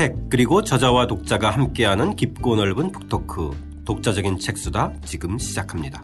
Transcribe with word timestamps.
책 0.00 0.30
그리고 0.30 0.64
저자와 0.64 1.06
독자가 1.08 1.50
함께하는 1.50 2.16
깊고 2.16 2.56
넓은 2.56 2.90
북토크 2.90 3.50
독자적인 3.84 4.38
책수다 4.38 4.94
지금 5.04 5.36
시작합니다. 5.36 6.02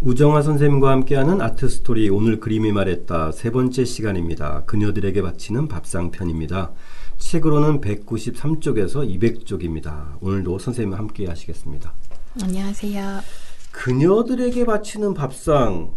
우정화 0.00 0.40
선생님과 0.40 0.90
함께하는 0.92 1.42
아트스토리 1.42 2.08
오늘 2.08 2.40
그림이 2.40 2.72
말했다 2.72 3.32
세 3.32 3.50
번째 3.50 3.84
시간입니다. 3.84 4.64
그녀들에게 4.64 5.20
바치는 5.20 5.68
밥상편입니다. 5.68 6.72
책으로는 7.18 7.82
193쪽에서 7.82 9.06
200쪽입니다. 9.20 10.16
오늘도 10.22 10.58
선생님과 10.58 10.96
함께 10.96 11.26
하시겠습니다. 11.26 11.92
안녕하세요. 12.40 13.20
그녀들에게 13.72 14.64
바치는 14.64 15.14
밥상 15.14 15.92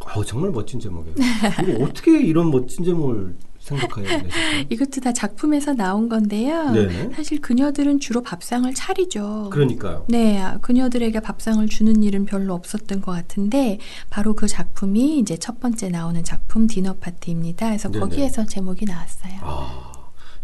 어, 0.00 0.24
정말 0.24 0.50
멋진 0.50 0.80
제목이에요. 0.80 1.14
이거 1.62 1.84
어떻게 1.84 2.20
이런 2.20 2.50
멋진 2.50 2.84
제목을? 2.84 3.36
이것도 4.70 5.02
다 5.02 5.12
작품에서 5.12 5.74
나온 5.74 6.08
건데요. 6.08 6.70
네네. 6.70 7.10
사실 7.14 7.40
그녀들은 7.40 8.00
주로 8.00 8.22
밥상을 8.22 8.72
차리죠. 8.72 9.50
그러니까요. 9.52 10.06
네, 10.08 10.40
아, 10.40 10.56
그녀들에게 10.58 11.20
밥상을 11.20 11.66
주는 11.66 12.02
일은 12.02 12.24
별로 12.24 12.54
없었던 12.54 13.02
것 13.02 13.12
같은데 13.12 13.78
바로 14.08 14.34
그 14.34 14.46
작품이 14.46 15.18
이제 15.18 15.36
첫 15.36 15.60
번째 15.60 15.90
나오는 15.90 16.24
작품 16.24 16.66
디너 16.66 16.94
파티입니다. 16.94 17.66
그래서 17.66 17.90
네네. 17.90 18.00
거기에서 18.00 18.46
제목이 18.46 18.86
나왔어요. 18.86 19.34
아, 19.42 19.92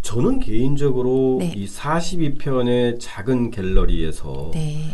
저는 0.03 0.41
개인적으로 0.41 1.39
네. 1.41 1.55
이 1.57 1.67
42편의 1.67 2.99
작은 3.01 3.53
갤러리에서 3.53 4.51
네. 4.53 4.91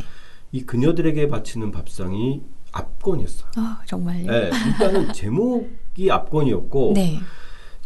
이 0.52 0.62
그녀들에게 0.62 1.28
바치는 1.28 1.70
밥상이 1.70 2.42
압권이었어요. 2.72 3.50
아, 3.56 3.82
정말요? 3.86 4.30
네, 4.30 4.50
일단은 4.68 5.12
제목이 5.14 6.10
압권이었고 6.10 6.92
네. 6.94 7.20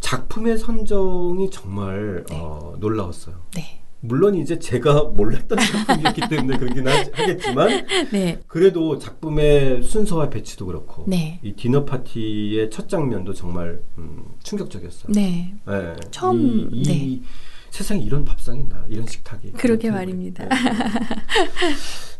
작품의 0.01 0.59
선정이 0.59 1.51
정말 1.51 2.25
네. 2.29 2.37
어, 2.39 2.75
놀라웠어요. 2.79 3.37
네. 3.55 3.81
물론 4.01 4.35
이제 4.35 4.59
제가 4.59 5.05
몰랐던 5.17 5.59
작품이었기 5.59 6.29
때문에 6.29 6.59
그러긴 6.59 6.87
하, 6.87 6.93
하겠지만 7.13 7.87
네. 8.13 8.39
그래도 8.47 8.99
작품의 8.99 9.83
순서와 9.83 10.29
배치도 10.29 10.67
그렇고 10.67 11.05
네. 11.07 11.41
이 11.43 11.55
디너 11.55 11.87
파티의 11.87 12.71
첫 12.71 12.89
장면도 12.89 13.33
정말 13.33 13.83
음, 13.97 14.25
충격적이었어요. 14.43 15.13
네. 15.15 15.55
네. 15.67 15.97
처음, 16.11 16.69
이, 16.71 16.83
이 16.83 16.83
네. 16.83 17.27
세상에 17.71 18.03
이런 18.03 18.25
밥상이 18.27 18.61
있나 18.61 18.85
이런 18.89 19.07
식탁이 19.07 19.53
그러게 19.53 19.91
말입니다. 19.91 20.47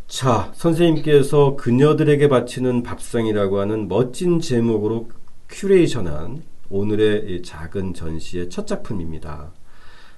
네. 0.07 0.17
자 0.17 0.51
선생님께서 0.55 1.55
그녀들에게 1.55 2.27
바치는 2.29 2.83
밥상이라고 2.83 3.59
하는 3.59 3.87
멋진 3.87 4.39
제목으로 4.39 5.09
curation한 5.49 6.43
오늘의 6.69 7.25
이 7.27 7.43
작은 7.43 7.93
전시의 7.93 8.49
첫 8.49 8.67
작품입니다. 8.67 9.51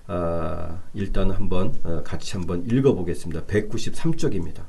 아, 0.08 0.80
일단 0.94 1.32
한번 1.32 1.76
어, 1.84 2.02
같이 2.04 2.34
한번 2.34 2.66
읽어보겠습니다. 2.66 3.44
193쪽입니다. 3.44 4.64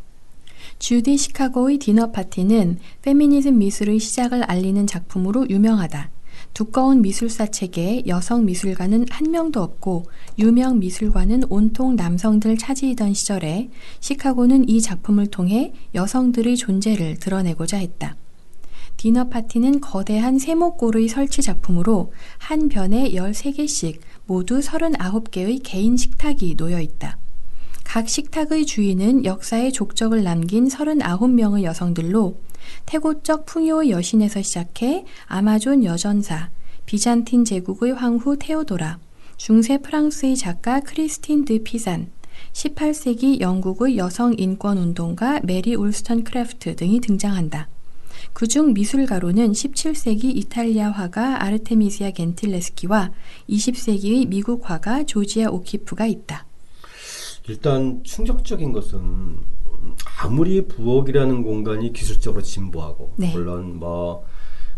주디 0.81 1.17
시카고의 1.17 1.79
디너 1.79 2.11
파티는 2.11 2.79
페미니즘 3.03 3.59
미술의 3.59 4.01
시작을 4.01 4.43
알리는 4.43 4.87
작품으로 4.87 5.49
유명하다. 5.49 6.11
두꺼운 6.59 7.03
미술사 7.03 7.47
책에 7.47 8.03
여성 8.09 8.45
미술가는 8.45 9.07
한 9.11 9.31
명도 9.31 9.63
없고 9.63 10.07
유명 10.41 10.81
미술관은 10.81 11.45
온통 11.51 11.95
남성들 11.95 12.59
차지이던 12.59 13.15
시절에 13.15 13.71
시카고는 14.01 14.69
이 14.69 14.81
작품을 14.81 15.29
통해 15.29 15.73
여성들의 15.95 16.57
존재를 16.57 17.21
드러내고자 17.21 17.77
했다. 17.77 18.17
디너 18.97 19.29
파티는 19.29 19.81
거대한 19.81 20.41
세모꼴의 20.41 21.07
설치 21.07 21.43
작품으로 21.43 22.13
한 22.39 22.69
변에 22.69 23.13
13개씩 23.13 24.01
모두 24.27 24.59
39개의 24.59 25.61
개인 25.63 25.97
식탁이 25.97 26.57
놓여 26.57 26.81
있다. 26.81 27.19
각 27.85 28.09
식탁의 28.09 28.67
주인은 28.67 29.25
역사의 29.25 29.73
족적을 29.73 30.25
남긴 30.25 30.67
39명의 30.67 31.63
여성들로 31.63 32.37
태고적 32.87 33.47
풍요의 33.47 33.91
여신에서 33.91 34.43
시작해 34.43 35.05
아마존 35.27 35.85
여전사, 35.85 36.51
비잔틴 36.87 37.45
제국의 37.45 37.93
황후 37.93 38.37
테오도라, 38.39 38.99
중세 39.37 39.79
프랑스의 39.79 40.37
작가 40.37 40.81
크리스틴 40.81 41.45
드 41.45 41.63
피산, 41.63 42.11
18세기 42.53 43.41
영국의 43.41 43.99
여성 43.99 44.35
인권 44.37 44.79
운동가 44.79 45.41
메리 45.43 45.75
울스턴 45.75 46.25
크래프트 46.25 46.77
등이 46.77 47.01
등장한다. 47.01 47.69
그중 48.33 48.75
미술가로는 48.75 49.53
17세기 49.53 50.37
이탈리아 50.37 50.91
화가 50.91 51.43
아르테미시아 51.45 52.11
젠틸레스키와 52.13 53.13
20세기의 53.49 54.29
미국 54.29 54.69
화가 54.69 55.05
조지아 55.05 55.51
오키프가 55.51 56.07
있다. 56.07 56.47
일단 57.49 58.03
충격적인 58.05 58.73
것은 58.73 59.39
아무리 60.21 60.67
부엌이라는 60.67 61.43
공간이 61.43 61.93
기술적으로 61.93 62.43
진보하고 62.43 63.15
네. 63.17 63.33
물론 63.33 63.79
뭐 63.79 64.25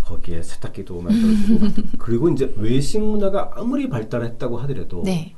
거기에 0.03 0.43
세탁기도 0.43 1.01
만들어주고 1.01 1.83
그리고 1.99 2.29
이제 2.29 2.53
외식 2.57 3.01
문화가 3.01 3.53
아무리 3.55 3.89
발달했다고 3.89 4.59
하더라도 4.59 5.03
네. 5.05 5.35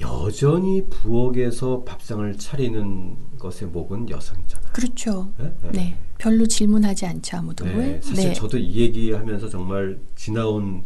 여전히 0.00 0.86
부엌에서 0.88 1.82
밥상을 1.84 2.38
차리는 2.38 3.16
것의 3.38 3.70
목은 3.72 4.08
여성이잖아요. 4.08 4.72
그렇죠. 4.72 5.32
네? 5.38 5.52
네. 5.72 5.98
별로 6.18 6.46
질문하지 6.46 7.06
않죠, 7.06 7.38
아무도. 7.38 7.64
네, 7.64 7.74
왜? 7.74 8.00
사실 8.00 8.28
네. 8.28 8.32
저도 8.32 8.58
이 8.58 8.76
얘기하면서 8.76 9.48
정말 9.48 9.98
지나온 10.14 10.84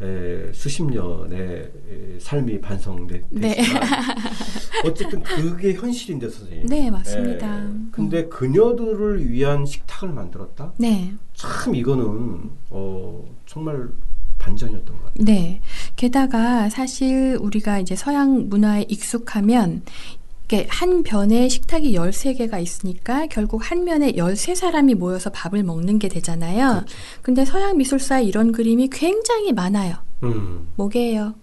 에, 0.00 0.52
수십 0.52 0.84
년의 0.84 1.40
에, 1.40 2.18
삶이 2.20 2.60
반성됐지만 2.60 3.40
네. 3.40 3.56
어쨌든 4.84 5.22
그게 5.22 5.74
현실인데 5.74 6.28
선생님. 6.30 6.66
네, 6.66 6.90
맞습니다. 6.90 7.64
예. 7.64 7.68
근데 7.90 8.28
그녀들을 8.28 9.28
위한 9.28 9.66
식탁을 9.66 10.14
만들었다? 10.14 10.72
네. 10.78 11.12
참 11.34 11.74
이거는 11.74 12.50
어, 12.70 13.24
정말 13.46 13.88
반전이었던 14.38 14.86
것 14.86 15.04
같아요. 15.04 15.24
네. 15.24 15.60
게다가 15.96 16.68
사실 16.68 17.36
우리가 17.40 17.80
이제 17.80 17.96
서양 17.96 18.48
문화에 18.48 18.86
익숙하면 18.88 19.82
한 20.68 21.02
변에 21.02 21.48
식탁이 21.48 21.92
13개가 21.92 22.60
있으니까 22.62 23.26
결국 23.26 23.70
한 23.70 23.84
면에 23.84 24.12
13사람이 24.12 24.94
모여서 24.94 25.30
밥을 25.30 25.62
먹는 25.62 25.98
게 25.98 26.08
되잖아요. 26.08 26.68
그렇죠. 26.68 26.96
근데 27.22 27.44
서양 27.44 27.76
미술사에 27.76 28.24
이런 28.24 28.52
그림이 28.52 28.88
굉장히 28.90 29.52
많아요. 29.52 29.96
음, 30.22 30.68
뭐게요? 30.76 31.34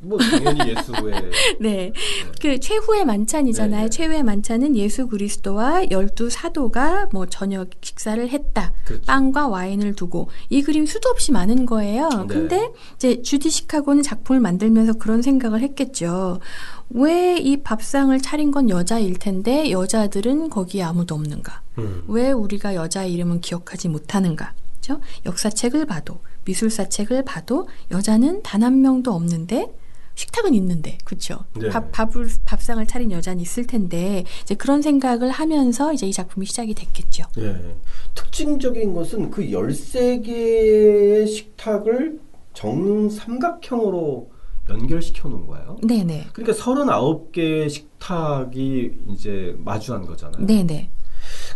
뭐 0.00 0.18
당연히 0.18 0.70
예수의 0.70 1.30
네. 1.60 1.92
그 2.40 2.60
최후의 2.60 3.04
만찬이잖아요. 3.04 3.76
네, 3.76 3.82
네. 3.84 3.90
최후의 3.90 4.22
만찬은 4.22 4.76
예수 4.76 5.08
그리스도와 5.08 5.90
열두 5.90 6.30
사도가 6.30 7.08
뭐 7.12 7.26
저녁 7.26 7.70
식사를 7.80 8.28
했다. 8.28 8.72
그렇죠. 8.84 9.04
빵과 9.06 9.48
와인을 9.48 9.94
두고 9.94 10.28
이 10.48 10.62
그림 10.62 10.86
수도 10.86 11.08
없이 11.08 11.32
많은 11.32 11.66
거예요. 11.66 12.08
네. 12.08 12.26
근데 12.26 12.70
이제 12.96 13.22
주디 13.22 13.50
시카고는 13.50 14.02
작품을 14.02 14.40
만들면서 14.40 14.94
그런 14.94 15.22
생각을 15.22 15.60
했겠죠. 15.60 16.40
왜 16.90 17.36
이 17.38 17.56
밥상을 17.62 18.18
차린 18.20 18.50
건 18.50 18.70
여자일 18.70 19.18
텐데 19.18 19.70
여자들은 19.70 20.50
거기에 20.50 20.82
아무도 20.82 21.14
없는가? 21.14 21.62
음, 21.78 22.04
왜 22.08 22.30
우리가 22.30 22.74
여자 22.74 23.04
이름은 23.04 23.40
기억하지 23.40 23.88
못하는가? 23.88 24.54
그죠? 24.76 25.00
역사책을 25.26 25.86
봐도 25.86 26.20
미술사 26.44 26.88
책을 26.88 27.24
봐도 27.24 27.68
여자는 27.90 28.42
단 28.42 28.62
한 28.62 28.80
명도 28.80 29.12
없는데 29.12 29.66
식탁은 30.14 30.54
있는데 30.54 30.96
그렇죠? 31.04 31.40
네. 31.60 31.68
밥 31.68 31.92
밥을 31.92 32.28
밥상을 32.46 32.84
차린 32.86 33.10
여자는 33.12 33.40
있을 33.40 33.66
텐데 33.66 34.24
이제 34.42 34.54
그런 34.54 34.80
생각을 34.80 35.30
하면서 35.30 35.92
이제 35.92 36.06
이 36.06 36.12
작품이 36.12 36.46
시작이 36.46 36.72
됐겠죠. 36.74 37.24
예. 37.38 37.76
특징적인 38.14 38.94
것은 38.94 39.30
그 39.30 39.42
13개의 39.42 41.26
식탁을 41.28 42.18
정삼각형으로 42.54 44.30
연결시켜 44.68 45.28
놓은 45.28 45.46
거예요. 45.46 45.76
네네. 45.86 46.26
그러니까 46.32 46.56
39개의 46.62 47.70
식탁이 47.70 48.90
이제 49.10 49.54
마주한 49.58 50.06
거잖아요. 50.06 50.44
네네. 50.46 50.90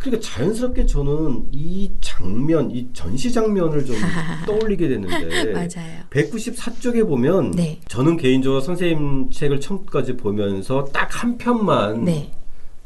그러니까 0.01 0.29
자연스럽게 0.29 0.87
저는 0.87 1.47
이 1.53 1.91
장면, 2.01 2.71
이 2.71 2.89
전시 2.93 3.33
장면을 3.33 3.85
좀 3.85 3.95
떠올리게 4.47 4.89
되는데 4.89 5.53
맞아요. 5.53 6.01
194쪽에 6.11 7.07
보면 7.07 7.53
네. 7.53 7.79
저는 7.87 8.17
개인적으로 8.17 8.61
선생님 8.61 9.31
책을 9.31 9.61
처음까지 9.61 10.17
보면서 10.17 10.85
딱 10.87 11.11
한 11.23 11.37
편만 11.37 12.05
네. 12.05 12.31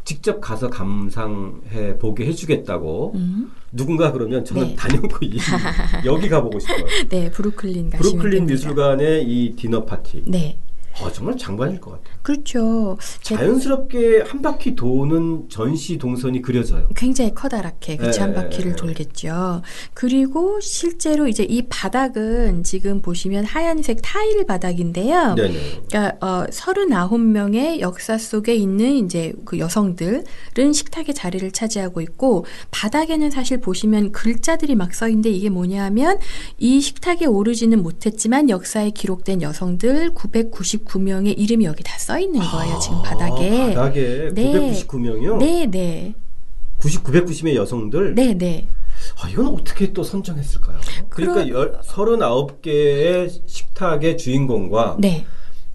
직접 0.05 0.41
가서 0.41 0.69
감상해 0.69 1.99
보게 1.99 2.27
해주겠다고 2.27 3.13
음. 3.15 3.51
누군가 3.73 4.13
그러면 4.13 4.45
저는 4.45 4.69
네. 4.69 4.77
이, 5.23 5.39
여기 6.05 6.29
가보고 6.29 6.59
싶어요. 6.61 6.85
네, 7.09 7.31
브루클린 7.31 7.91
가시면 7.91 7.99
브루클린 7.99 8.47
됩니다. 8.47 8.53
미술관의 8.53 9.25
이 9.25 9.57
디너 9.57 9.85
파티. 9.85 10.23
네. 10.27 10.59
아, 11.03 11.11
정말 11.13 11.37
장관일 11.37 11.81
것 11.81 11.91
같아요. 11.93 12.15
그렇죠. 12.23 12.97
제- 13.23 13.35
자연스럽게 13.37 14.23
한 14.27 14.41
바퀴 14.43 14.75
도는 14.77 15.49
전시 15.49 15.99
동선이 15.99 16.41
그려져요. 16.41 16.89
굉장히 16.95 17.35
커다랗게 17.35 17.97
그치 17.97 18.21
한 18.21 18.31
네, 18.31 18.37
바퀴를 18.37 18.71
네. 18.73 18.77
돌겠죠. 18.77 19.63
그리고 19.93 20.61
실제로 20.61 21.27
이제 21.29 21.43
이 21.45 21.63
바닥은 21.69 22.63
지금 22.65 23.03
보시면 23.03 23.45
하얀색 23.45 23.99
타일 24.03 24.47
바닥인데요. 24.47 25.35
네네. 25.35 25.83
그러니까 25.89 26.17
어 26.27 26.47
39명의 26.51 27.81
역사 27.81 28.17
속에 28.19 28.55
있는 28.55 29.05
이제 29.05 29.33
그 29.45 29.59
여성들은 29.59 30.73
식탁에 30.73 31.13
자리를 31.13 31.51
차지하고 31.53 32.01
있고 32.01 32.47
바닥에는 32.71 33.31
사실 33.31 33.61
보시면 33.61 34.13
글자들이 34.13 34.75
막 34.77 34.95
써 34.95 35.09
있는데 35.09 35.29
이게 35.31 35.49
뭐냐면 35.51 36.19
이 36.57 36.81
식탁에 36.81 37.27
오르지는 37.27 37.83
못했지만 37.83 38.49
역사에 38.49 38.91
기록된 38.91 39.43
여성들 39.43 40.15
999명의 40.85 41.35
이름이 41.39 41.65
여기 41.65 41.83
다 41.83 41.99
써 41.99 42.19
있는 42.19 42.41
거예요. 42.41 42.79
지금 42.79 43.03
바닥에. 43.03 43.63
아, 43.63 43.67
바닥에 43.69 44.31
네. 44.35 44.53
999명이요? 44.53 45.39
네, 45.39 45.67
네. 45.67 46.15
90, 46.79 47.03
990의 47.05 47.55
여성들? 47.55 48.15
네, 48.15 48.35
네. 48.35 48.67
아, 49.21 49.29
이건 49.29 49.47
어떻게 49.49 49.93
또 49.93 50.03
선정했을까요? 50.03 50.79
그러니까 51.09 51.49
열, 51.49 51.79
39개의 51.81 53.41
식탁의 53.47 54.19
주인공과 54.19 54.97
네. 55.01 55.25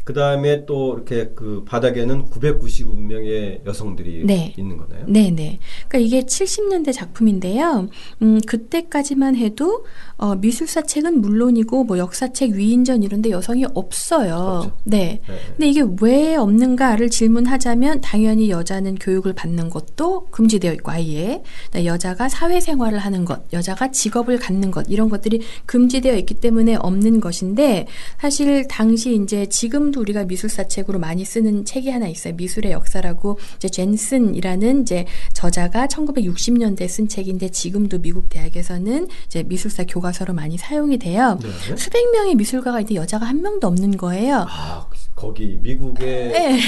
그 0.10 0.14
다음에 0.14 0.66
또 0.66 0.96
이렇게 0.96 1.34
그 1.36 1.64
바닥에는 1.68 2.26
999명의 2.32 3.64
여성들이 3.64 4.24
네. 4.26 4.56
있는 4.58 4.76
거네요. 4.76 5.06
네 5.08 5.30
네. 5.30 5.60
그러니까 5.88 6.00
이게 6.00 6.26
70년대 6.26 6.92
작품인데요. 6.94 7.88
음, 8.24 8.42
그때까지만 8.48 9.36
해도 9.36 9.86
어, 10.18 10.36
미술사 10.36 10.82
책은 10.82 11.22
물론이고 11.22 11.86
뭐 11.86 11.98
역사책, 11.98 12.54
위인전 12.54 13.04
이런데 13.04 13.30
여성이 13.30 13.66
없어요. 13.74 14.64
없죠. 14.66 14.78
네. 14.84 15.22
네. 15.28 15.40
근데 15.52 15.68
이게 15.70 15.84
왜 16.02 16.36
없는가를 16.36 17.10
질문하자면 17.10 18.02
당연히 18.02 18.50
여자는 18.50 18.96
교육을 18.96 19.34
받는 19.34 19.70
것도 19.70 20.28
금지되어 20.32 20.74
있고 20.74 20.92
아예 20.92 21.42
그다음에 21.68 21.86
여자가 21.86 22.28
사회생활을 22.28 23.00
하는 23.00 23.24
것, 23.24 23.42
여자가 23.54 23.92
직업을 23.92 24.40
갖는 24.40 24.72
것 24.72 24.88
이런 24.90 25.08
것들이 25.08 25.42
금지되어 25.68 26.16
있기 26.18 26.34
때문에 26.34 26.76
없는 26.76 27.22
것인데 27.22 27.88
사실 28.20 28.68
당시 28.68 29.16
이제 29.16 29.46
지금도 29.46 29.99
우리가 30.00 30.24
미술사 30.26 30.68
책으로 30.68 31.00
많이 31.00 31.26
쓰는 31.26 31.66
책이 31.66 31.90
하나 31.90 32.08
있어요. 32.08 32.34
미술의 32.36 32.72
역사라고 32.72 33.38
이제 33.58 33.70
젠슨이라는 33.70 34.82
이제 34.82 35.06
저자가 35.34 35.88
1960년대 35.88 36.88
쓴 36.88 37.08
책인데 37.08 37.50
지금도 37.50 38.00
미국 38.00 38.30
대학에서는 38.30 39.08
이제 39.28 39.44
미술사 39.44 39.84
교과서로 39.86 40.34
많이 40.34 40.58
사용이 40.58 40.98
돼요. 40.98 41.38
네. 41.42 41.76
수백 41.76 42.12
명의 42.12 42.36
미술가가 42.36 42.80
있는데 42.80 42.96
여자가 42.96 43.26
한 43.26 43.42
명도 43.42 43.68
없는 43.68 43.98
거예요. 43.98 44.46
아, 44.50 44.88
거기 45.20 45.60
미국의 45.62 46.30
네. 46.30 46.60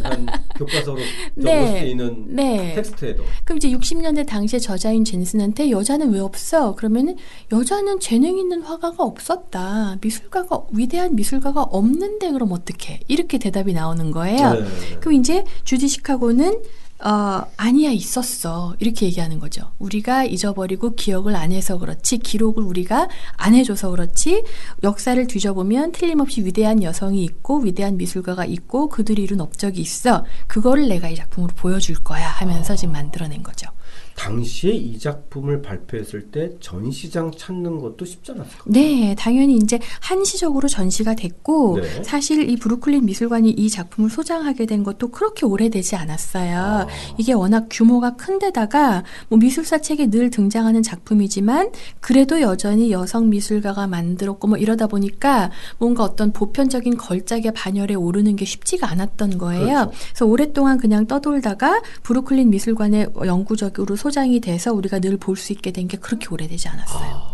교과서로 0.56 0.98
네. 1.34 1.66
적을 1.66 1.78
수 1.78 1.84
있는 1.84 2.24
네. 2.34 2.74
텍스트에도 2.74 3.22
그럼 3.44 3.58
이제 3.58 3.68
60년대 3.68 4.26
당시에 4.26 4.58
저자인 4.58 5.04
젠슨한테 5.04 5.70
여자는 5.70 6.10
왜 6.10 6.20
없어? 6.20 6.74
그러면은 6.74 7.16
여자는 7.52 8.00
재능 8.00 8.38
있는 8.38 8.62
화가가 8.62 9.04
없었다. 9.04 9.98
미술가가 10.00 10.62
위대한 10.72 11.14
미술가가 11.16 11.64
없는데 11.64 12.30
그럼 12.32 12.52
어떻게? 12.52 13.00
이렇게 13.08 13.36
대답이 13.36 13.74
나오는 13.74 14.10
거예요. 14.10 14.54
네. 14.54 14.64
그럼 15.00 15.12
이제 15.12 15.44
주디 15.64 15.86
시카고는 15.88 16.62
어, 17.04 17.42
아니야, 17.56 17.90
있었어. 17.90 18.76
이렇게 18.78 19.06
얘기하는 19.06 19.40
거죠. 19.40 19.72
우리가 19.80 20.24
잊어버리고 20.24 20.94
기억을 20.94 21.34
안 21.34 21.50
해서 21.50 21.76
그렇지, 21.78 22.18
기록을 22.18 22.62
우리가 22.62 23.08
안 23.36 23.54
해줘서 23.54 23.90
그렇지, 23.90 24.44
역사를 24.84 25.26
뒤져보면 25.26 25.92
틀림없이 25.92 26.44
위대한 26.44 26.82
여성이 26.82 27.24
있고, 27.24 27.58
위대한 27.58 27.96
미술가가 27.96 28.44
있고, 28.44 28.88
그들이 28.88 29.22
이룬 29.24 29.40
업적이 29.40 29.80
있어. 29.80 30.24
그거를 30.46 30.88
내가 30.88 31.08
이 31.08 31.16
작품으로 31.16 31.52
보여줄 31.56 31.96
거야 32.04 32.28
하면서 32.28 32.76
지금 32.76 32.92
만들어낸 32.92 33.42
거죠. 33.42 33.68
당시에 34.16 34.72
이 34.72 34.98
작품을 34.98 35.62
발표했을 35.62 36.30
때 36.30 36.52
전시장 36.60 37.32
찾는 37.32 37.78
것도 37.80 38.04
쉽지 38.04 38.32
않았을 38.32 38.58
것 38.58 38.64
같아요. 38.64 38.72
네, 38.72 39.14
당연히 39.18 39.56
이제 39.56 39.78
한시적으로 40.00 40.68
전시가 40.68 41.14
됐고 41.14 41.80
네. 41.80 42.02
사실 42.02 42.48
이 42.48 42.56
브루클린 42.56 43.04
미술관이 43.04 43.50
이 43.50 43.68
작품을 43.68 44.10
소장하게 44.10 44.66
된 44.66 44.82
것도 44.84 45.08
그렇게 45.08 45.46
오래되지 45.46 45.96
않았어요. 45.96 46.58
아. 46.58 46.86
이게 47.18 47.32
워낙 47.32 47.66
규모가 47.70 48.16
큰데다가 48.16 49.04
뭐 49.28 49.38
미술사 49.38 49.78
책에 49.78 50.10
늘 50.10 50.30
등장하는 50.30 50.82
작품이지만 50.82 51.70
그래도 52.00 52.40
여전히 52.40 52.92
여성 52.92 53.30
미술가가 53.30 53.86
만들었고 53.86 54.48
뭐 54.48 54.58
이러다 54.58 54.86
보니까 54.86 55.50
뭔가 55.78 56.04
어떤 56.04 56.32
보편적인 56.32 56.96
걸작의 56.96 57.52
반열에 57.54 57.94
오르는 57.94 58.36
게 58.36 58.44
쉽지가 58.44 58.88
않았던 58.90 59.38
거예요. 59.38 59.64
그렇죠. 59.64 59.90
그래서 60.10 60.26
오랫동안 60.26 60.78
그냥 60.78 61.06
떠돌다가 61.06 61.82
브루클린 62.02 62.50
미술관에 62.50 63.06
영구적으로 63.24 63.96
소장이 64.02 64.40
돼서 64.40 64.72
우리가 64.72 64.98
늘 64.98 65.16
볼 65.16 65.36
수 65.36 65.52
있게 65.52 65.70
된 65.70 65.86
게 65.86 65.96
그렇게 65.96 66.26
오래되지 66.30 66.68
않았어요. 66.68 67.32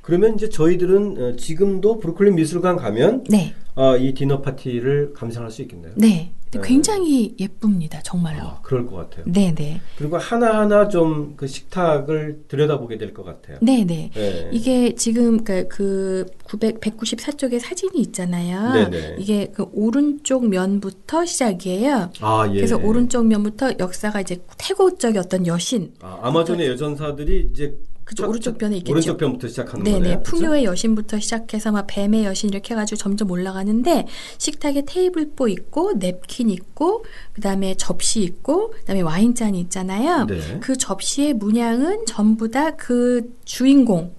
그러면 0.00 0.34
이제 0.36 0.48
저희들은 0.48 1.16
어, 1.22 1.36
지금도 1.36 1.98
브루클린 1.98 2.34
미술관 2.36 2.76
가면 2.76 3.24
네. 3.28 3.54
어, 3.74 3.96
이 3.96 4.14
디너 4.14 4.40
파티를 4.40 5.12
감상할 5.14 5.50
수 5.50 5.60
있겠네요. 5.62 5.92
네. 5.96 6.32
네. 6.60 6.68
굉장히 6.68 7.34
예쁩니다. 7.38 8.00
정말로. 8.02 8.42
아, 8.42 8.60
그럴 8.62 8.86
것 8.86 8.96
같아요. 8.96 9.24
네, 9.28 9.54
네. 9.54 9.80
그리고 9.98 10.16
하나하나 10.18 10.88
좀 10.88 11.34
그 11.36 11.46
식탁을 11.46 12.44
들여다보게 12.48 12.98
될 12.98 13.12
것 13.14 13.24
같아요. 13.24 13.58
네, 13.62 13.84
네. 13.84 14.10
네. 14.14 14.48
이게 14.52 14.94
지금 14.94 15.44
그, 15.44 15.66
그 15.68 16.26
900, 16.44 16.80
194쪽에 16.80 17.58
사진이 17.58 17.98
있잖아요. 18.00 18.72
네네. 18.90 19.16
이게 19.18 19.52
그 19.54 19.66
오른쪽 19.72 20.48
면부터 20.48 21.24
시작이에요. 21.26 22.10
아, 22.20 22.46
예. 22.50 22.54
그래서 22.56 22.76
오른쪽 22.78 23.26
면부터 23.26 23.72
역사가 23.78 24.20
이제 24.20 24.40
태고적인 24.58 25.18
어떤 25.18 25.46
여신, 25.46 25.92
아, 26.00 26.18
아마존의 26.22 26.68
여전사들이 26.68 27.48
이제 27.52 27.76
첫- 28.14 28.28
오른쪽 28.28 28.52
첫- 28.52 28.58
편에 28.58 28.76
있겠죠. 28.76 28.92
오른쪽 28.92 29.16
편부터 29.18 29.48
시작하는 29.48 29.82
네네 29.84 29.98
거네요. 29.98 30.18
그쵸? 30.22 30.36
풍요의 30.36 30.64
여신부터 30.64 31.18
시작해서 31.18 31.72
막 31.72 31.86
뱀의 31.88 32.24
여신 32.24 32.48
이렇게 32.50 32.74
해가지고 32.74 32.96
점점 32.98 33.30
올라가는데 33.30 34.06
식탁에 34.38 34.84
테이블보 34.86 35.48
있고 35.48 35.92
냅킨 35.94 36.50
있고 36.50 37.04
그다음에 37.32 37.74
접시 37.76 38.22
있고 38.22 38.70
그다음에 38.70 39.00
와인잔이 39.00 39.58
있잖아요. 39.62 40.26
네. 40.26 40.58
그 40.60 40.76
접시의 40.76 41.34
문양은 41.34 42.06
전부 42.06 42.50
다 42.50 42.72
그 42.76 43.22
주인공 43.44 44.14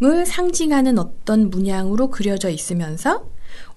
을 0.00 0.24
상징하는 0.26 0.96
어떤 0.98 1.50
문양으로 1.50 2.10
그려져 2.10 2.50
있으면서 2.50 3.28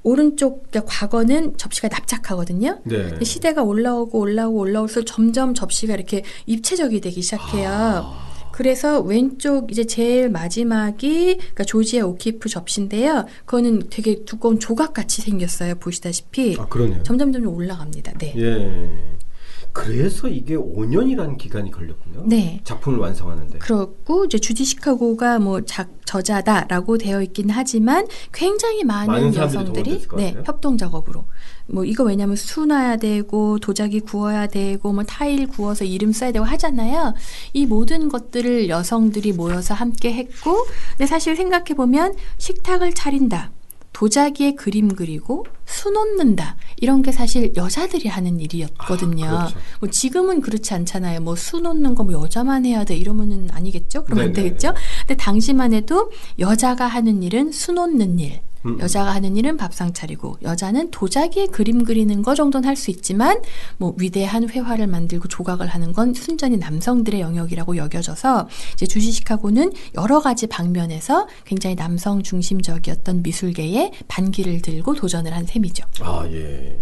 오른쪽 0.03 0.69
그러니까 0.69 0.91
과거는 0.93 1.57
접시가 1.57 1.87
납작하거든요. 1.87 2.79
네. 2.83 3.09
시대가 3.23 3.63
올라오고 3.63 4.19
올라오고 4.19 4.59
올라올수록 4.59 5.07
점점 5.07 5.55
접시가 5.55 5.95
이렇게 5.95 6.23
입체적이 6.45 7.01
되기 7.01 7.21
시작해요. 7.23 7.69
아. 7.71 8.30
그래서 8.61 9.01
왼쪽 9.01 9.71
이제 9.71 9.85
제일 9.85 10.29
마지막이 10.29 11.35
그러니까 11.37 11.63
조지아 11.63 12.05
오키프 12.05 12.47
접시인데요. 12.47 13.25
그거는 13.45 13.89
되게 13.89 14.23
두꺼운 14.23 14.59
조각 14.59 14.93
같이 14.93 15.23
생겼어요. 15.23 15.73
보시다시피 15.79 16.57
아, 16.59 16.67
그러네요. 16.67 17.01
점점 17.01 17.33
점점 17.33 17.55
올라갑니다. 17.55 18.13
네. 18.19 18.35
예. 18.37 19.17
그래서 19.73 20.27
이게 20.27 20.55
5년이라는 20.55 21.37
기간이 21.37 21.71
걸렸군요. 21.71 22.23
네. 22.25 22.59
작품을 22.63 22.99
완성하는데. 22.99 23.59
그렇고 23.59 24.25
이제 24.25 24.37
주디 24.37 24.65
시카고가 24.65 25.39
뭐 25.39 25.61
작, 25.61 25.89
저자다라고 26.05 26.97
되어 26.97 27.21
있긴 27.21 27.49
하지만 27.49 28.07
굉장히 28.33 28.83
많은, 28.83 29.13
많은 29.13 29.35
여성들이 29.35 30.07
네. 30.17 30.35
협동 30.45 30.77
작업으로 30.77 31.25
뭐 31.67 31.85
이거 31.85 32.03
왜냐면 32.03 32.35
수놔야 32.35 32.97
되고 32.97 33.59
도자기 33.59 34.01
구워야 34.01 34.47
되고 34.47 34.91
뭐 34.91 35.03
타일 35.03 35.47
구워서 35.47 35.85
이름 35.85 36.11
써야 36.11 36.33
되고 36.33 36.43
하잖아요. 36.43 37.13
이 37.53 37.65
모든 37.65 38.09
것들을 38.09 38.67
여성들이 38.67 39.33
모여서 39.33 39.73
함께 39.73 40.13
했고 40.13 40.65
근데 40.91 41.05
사실 41.05 41.35
생각해 41.35 41.75
보면 41.75 42.15
식탁을 42.37 42.93
차린다. 42.93 43.51
도자기에 43.93 44.55
그림 44.55 44.95
그리고 44.95 45.45
수 45.65 45.89
놓는다. 45.91 46.55
이런 46.77 47.01
게 47.01 47.11
사실 47.11 47.53
여자들이 47.55 48.07
하는 48.09 48.39
일이었거든요. 48.39 49.25
아, 49.27 49.37
그렇죠. 49.47 49.59
뭐 49.79 49.89
지금은 49.89 50.41
그렇지 50.41 50.73
않잖아요. 50.73 51.19
뭐 51.21 51.35
수 51.35 51.59
놓는 51.59 51.95
거 51.95 52.03
뭐 52.03 52.13
여자만 52.23 52.65
해야 52.65 52.83
돼. 52.83 52.95
이러면은 52.95 53.47
아니겠죠? 53.51 54.03
그러면 54.05 54.27
안 54.27 54.33
네네. 54.33 54.47
되겠죠? 54.49 54.73
근데 55.01 55.15
당시만 55.15 55.73
해도 55.73 56.11
여자가 56.39 56.87
하는 56.87 57.21
일은 57.23 57.51
수 57.51 57.71
놓는 57.73 58.19
일. 58.19 58.41
음. 58.65 58.79
여자가 58.79 59.13
하는 59.13 59.37
일은 59.37 59.57
밥상 59.57 59.93
차리고 59.93 60.37
여자는 60.43 60.91
도자기에 60.91 61.47
그림 61.47 61.83
그리는 61.83 62.21
거 62.21 62.35
정도는 62.35 62.67
할 62.67 62.75
수 62.81 62.89
있지만 62.89 63.39
뭐 63.77 63.93
위대한 63.97 64.49
회화를 64.49 64.87
만들고 64.87 65.27
조각을 65.27 65.67
하는 65.67 65.93
건 65.93 66.13
순전히 66.13 66.57
남성들의 66.57 67.21
영역이라고 67.21 67.77
여겨져서 67.77 68.47
이제 68.73 68.87
주지시카고는 68.87 69.71
여러 69.95 70.19
가지 70.19 70.47
방면에서 70.47 71.27
굉장히 71.45 71.75
남성 71.75 72.23
중심적이었던 72.23 73.21
미술계에 73.21 73.91
반기를 74.07 74.61
들고 74.61 74.95
도전을 74.95 75.35
한 75.35 75.45
셈이죠. 75.45 75.83
아, 76.01 76.25
예. 76.31 76.79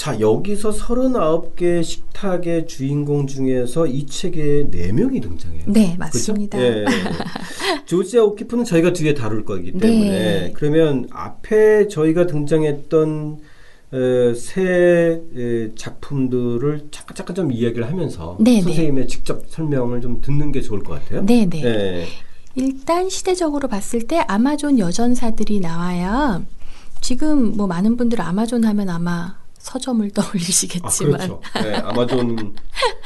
자, 0.00 0.18
여기서 0.18 0.70
39개 0.70 1.84
식탁의 1.84 2.66
주인공 2.66 3.26
중에서 3.26 3.86
이 3.86 4.06
책에 4.06 4.70
4명이 4.70 5.20
등장해요. 5.20 5.64
네, 5.66 5.94
맞습니다. 5.98 6.56
그죠? 6.56 6.70
예. 6.70 6.84
조지아 7.84 8.22
오키프는 8.24 8.64
저희가 8.64 8.94
뒤에 8.94 9.12
다룰 9.12 9.44
거기 9.44 9.72
때문에 9.72 10.10
네. 10.10 10.52
그러면 10.54 11.06
앞에 11.10 11.88
저희가 11.88 12.26
등장했던 12.26 13.40
에, 13.92 14.32
새 14.32 15.20
에, 15.36 15.74
작품들을 15.74 16.88
잠깐 16.90 17.14
잠깐 17.14 17.36
좀 17.36 17.52
이야기를 17.52 17.86
하면서 17.86 18.38
네, 18.40 18.52
네. 18.54 18.62
선생님의 18.62 19.06
직접 19.06 19.44
설명을 19.50 20.00
좀 20.00 20.22
듣는 20.22 20.50
게 20.50 20.62
좋을 20.62 20.82
것 20.82 20.94
같아요. 20.94 21.26
네, 21.26 21.44
네. 21.44 21.62
예. 21.62 22.06
일단 22.54 23.10
시대적으로 23.10 23.68
봤을 23.68 24.06
때 24.06 24.24
아마존 24.28 24.78
여전사들이 24.78 25.60
나와요. 25.60 26.42
지금 27.02 27.54
뭐 27.54 27.66
많은 27.66 27.98
분들 27.98 28.22
아마존 28.22 28.64
하면 28.64 28.88
아마 28.88 29.39
서점을 29.60 30.04
아, 30.16 30.22
떠올리시겠지만 30.22 31.12
그렇죠. 31.12 31.40
네, 31.54 31.74
아마존 31.76 32.54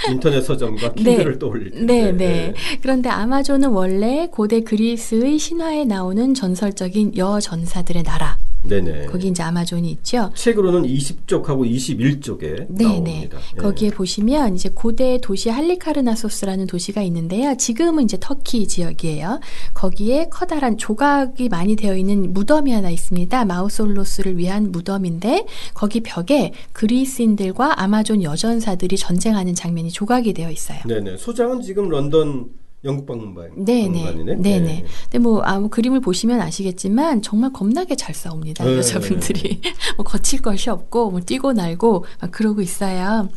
인터넷 0.08 0.40
서점과 0.40 0.94
네. 0.94 1.02
킨들을 1.02 1.38
떠올릴 1.38 1.70
텐데. 1.70 2.12
네, 2.12 2.12
네. 2.12 2.54
그런데 2.80 3.08
아마존은 3.10 3.70
원래 3.70 4.28
고대 4.30 4.62
그리스의 4.62 5.38
신화에 5.38 5.84
나오는 5.84 6.32
전설적인 6.32 7.16
여전사들의 7.16 8.02
나라. 8.04 8.38
네네. 8.68 9.06
거기 9.06 9.28
이제 9.28 9.42
아마존이 9.42 9.90
있죠. 9.90 10.30
책으로는 10.34 10.82
20쪽하고 10.82 11.68
21쪽에 11.70 12.40
네, 12.40 12.66
네. 12.68 12.84
나옵니다. 12.84 13.38
예. 13.56 13.60
거기에 13.60 13.90
보시면 13.90 14.54
이제 14.54 14.70
고대 14.74 15.18
도시 15.20 15.50
할리카르나소스라는 15.50 16.66
도시가 16.66 17.02
있는데요. 17.02 17.56
지금은 17.56 18.04
이제 18.04 18.16
터키 18.20 18.66
지역이에요. 18.66 19.40
거기에 19.74 20.28
커다란 20.30 20.78
조각이 20.78 21.48
많이 21.48 21.76
되어 21.76 21.96
있는 21.96 22.32
무덤이 22.32 22.72
하나 22.72 22.90
있습니다. 22.90 23.44
마우솔로스를 23.44 24.38
위한 24.38 24.72
무덤인데 24.72 25.46
거기 25.74 26.00
벽에 26.00 26.52
그리스인들과 26.72 27.82
아마존 27.82 28.22
여전사들이 28.22 28.96
전쟁하는 28.96 29.54
장면이 29.54 29.90
조각이 29.90 30.32
되어 30.32 30.50
있어요. 30.50 30.78
네네. 30.86 31.18
소장은 31.18 31.62
지금 31.62 31.88
런던 31.88 32.48
영국 32.84 33.06
박물관. 33.06 33.64
네네. 33.64 34.36
네네. 34.36 34.84
근데 35.04 35.18
뭐, 35.18 35.40
아, 35.42 35.58
뭐 35.58 35.68
그림을 35.70 36.00
보시면 36.00 36.40
아시겠지만 36.40 37.22
정말 37.22 37.52
겁나게 37.52 37.96
잘 37.96 38.14
싸웁니다. 38.14 38.64
네. 38.64 38.76
여자분들이. 38.76 39.60
뭐 39.96 40.04
거칠 40.04 40.42
것이 40.42 40.68
없고, 40.70 41.10
뭐 41.10 41.20
뛰고 41.20 41.52
날고 41.54 42.04
막 42.20 42.30
그러고 42.30 42.60
있어요. 42.60 43.28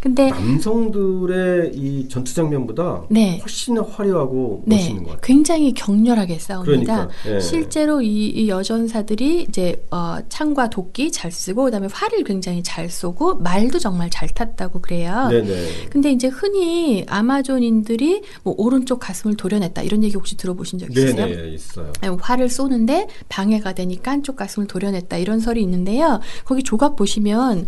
근데 0.00 0.30
남성들의 0.30 1.72
이 1.74 2.08
전투 2.08 2.34
장면보다 2.34 3.04
네. 3.10 3.38
훨씬 3.40 3.78
화려하고 3.78 4.62
네, 4.66 4.76
멋있는 4.76 5.02
것 5.02 5.10
같아요. 5.10 5.20
굉장히 5.22 5.72
격렬하게 5.72 6.38
싸웁니다. 6.38 7.08
그러니까, 7.08 7.08
예. 7.26 7.40
실제로 7.40 8.02
이, 8.02 8.26
이 8.26 8.48
여전사들이 8.48 9.46
이제 9.48 9.84
어, 9.90 10.18
창과 10.28 10.70
도끼 10.70 11.10
잘 11.10 11.32
쓰고 11.32 11.64
그다음에 11.64 11.88
활을 11.90 12.24
굉장히 12.24 12.62
잘 12.62 12.90
쏘고 12.90 13.36
말도 13.36 13.78
정말 13.78 14.10
잘 14.10 14.28
탔다고 14.28 14.80
그래요. 14.80 15.28
네네. 15.30 15.88
근데 15.90 16.12
이제 16.12 16.28
흔히 16.28 17.04
아마존인들이 17.08 18.22
뭐 18.42 18.54
오른쪽 18.56 19.00
가슴을 19.00 19.36
도려냈다 19.36 19.82
이런 19.82 20.04
얘기 20.04 20.14
혹시 20.14 20.36
들어보신 20.36 20.78
적 20.78 20.90
있으세요? 20.90 21.26
네네 21.26 21.48
있어요. 21.54 21.92
아니, 22.00 22.16
활을 22.20 22.48
쏘는데 22.48 23.08
방해가 23.28 23.72
되니까 23.72 24.10
한쪽 24.12 24.36
가슴을 24.36 24.66
도려냈다 24.66 25.16
이런 25.16 25.40
설이 25.40 25.62
있는데요. 25.62 26.20
거기 26.44 26.62
조각 26.62 26.96
보시면 26.96 27.66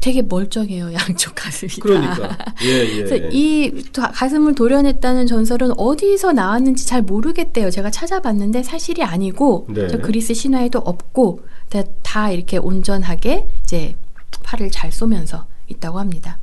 되게 0.00 0.22
멀쩡해요 0.22 0.92
양쪽 0.94 1.34
가슴이 1.34 1.70
다. 1.70 1.78
그러니까 1.82 2.38
예 2.64 2.68
예. 2.98 3.02
그래서 3.04 3.28
이 3.30 3.70
도- 3.92 4.02
가슴을 4.02 4.54
도려냈다는 4.54 5.26
전설은 5.26 5.78
어디서 5.78 6.32
나왔는지 6.32 6.86
잘 6.86 7.02
모르겠대요. 7.02 7.70
제가 7.70 7.90
찾아봤는데 7.90 8.62
사실이 8.62 9.02
아니고 9.02 9.66
네. 9.68 9.88
저 9.88 9.98
그리스 9.98 10.32
신화에도 10.34 10.78
없고 10.78 11.40
다, 11.68 11.82
다 12.02 12.30
이렇게 12.30 12.56
온전하게 12.56 13.46
이제 13.62 13.94
팔을 14.42 14.70
잘 14.70 14.90
쏘면서 14.90 15.46
있다고 15.68 15.98
합니다. 15.98 16.38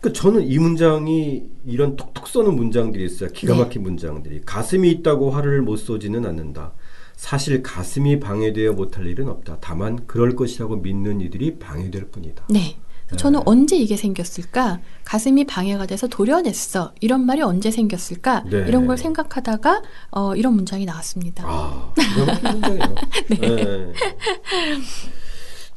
그 0.00 0.12
저는 0.12 0.42
이 0.46 0.58
문장이 0.58 1.42
이런 1.66 1.96
톡톡 1.96 2.28
쏘는 2.28 2.54
문장들이 2.54 3.04
있어요. 3.04 3.30
기가 3.30 3.54
네. 3.54 3.60
막힌 3.60 3.82
문장들이 3.82 4.42
가슴이 4.46 4.90
있다고 4.90 5.30
화를 5.30 5.62
못 5.62 5.76
쏘지는 5.76 6.24
않는다. 6.26 6.72
사실 7.16 7.62
가슴이 7.62 8.20
방해되어 8.20 8.72
못할 8.72 9.06
일은 9.06 9.28
없다. 9.28 9.58
다만 9.60 10.06
그럴 10.06 10.34
것이라고 10.34 10.76
믿는 10.76 11.20
이들이 11.20 11.58
방해될 11.58 12.06
뿐이다. 12.10 12.46
네. 12.50 12.76
저는 13.16 13.40
언제 13.44 13.76
이게 13.76 13.96
생겼을까? 13.96 14.80
가슴이 15.04 15.44
방해가 15.44 15.86
돼서 15.86 16.06
도려냈어. 16.06 16.92
이런 17.00 17.24
말이 17.26 17.42
언제 17.42 17.70
생겼을까? 17.70 18.44
네. 18.50 18.64
이런 18.68 18.86
걸 18.86 18.96
생각하다가 18.98 19.82
어, 20.10 20.34
이런 20.34 20.54
문장이 20.54 20.84
나왔습니다. 20.84 21.44
아, 21.46 21.92
막힌 22.26 22.50
문장이에요. 22.52 22.94
네. 23.40 23.92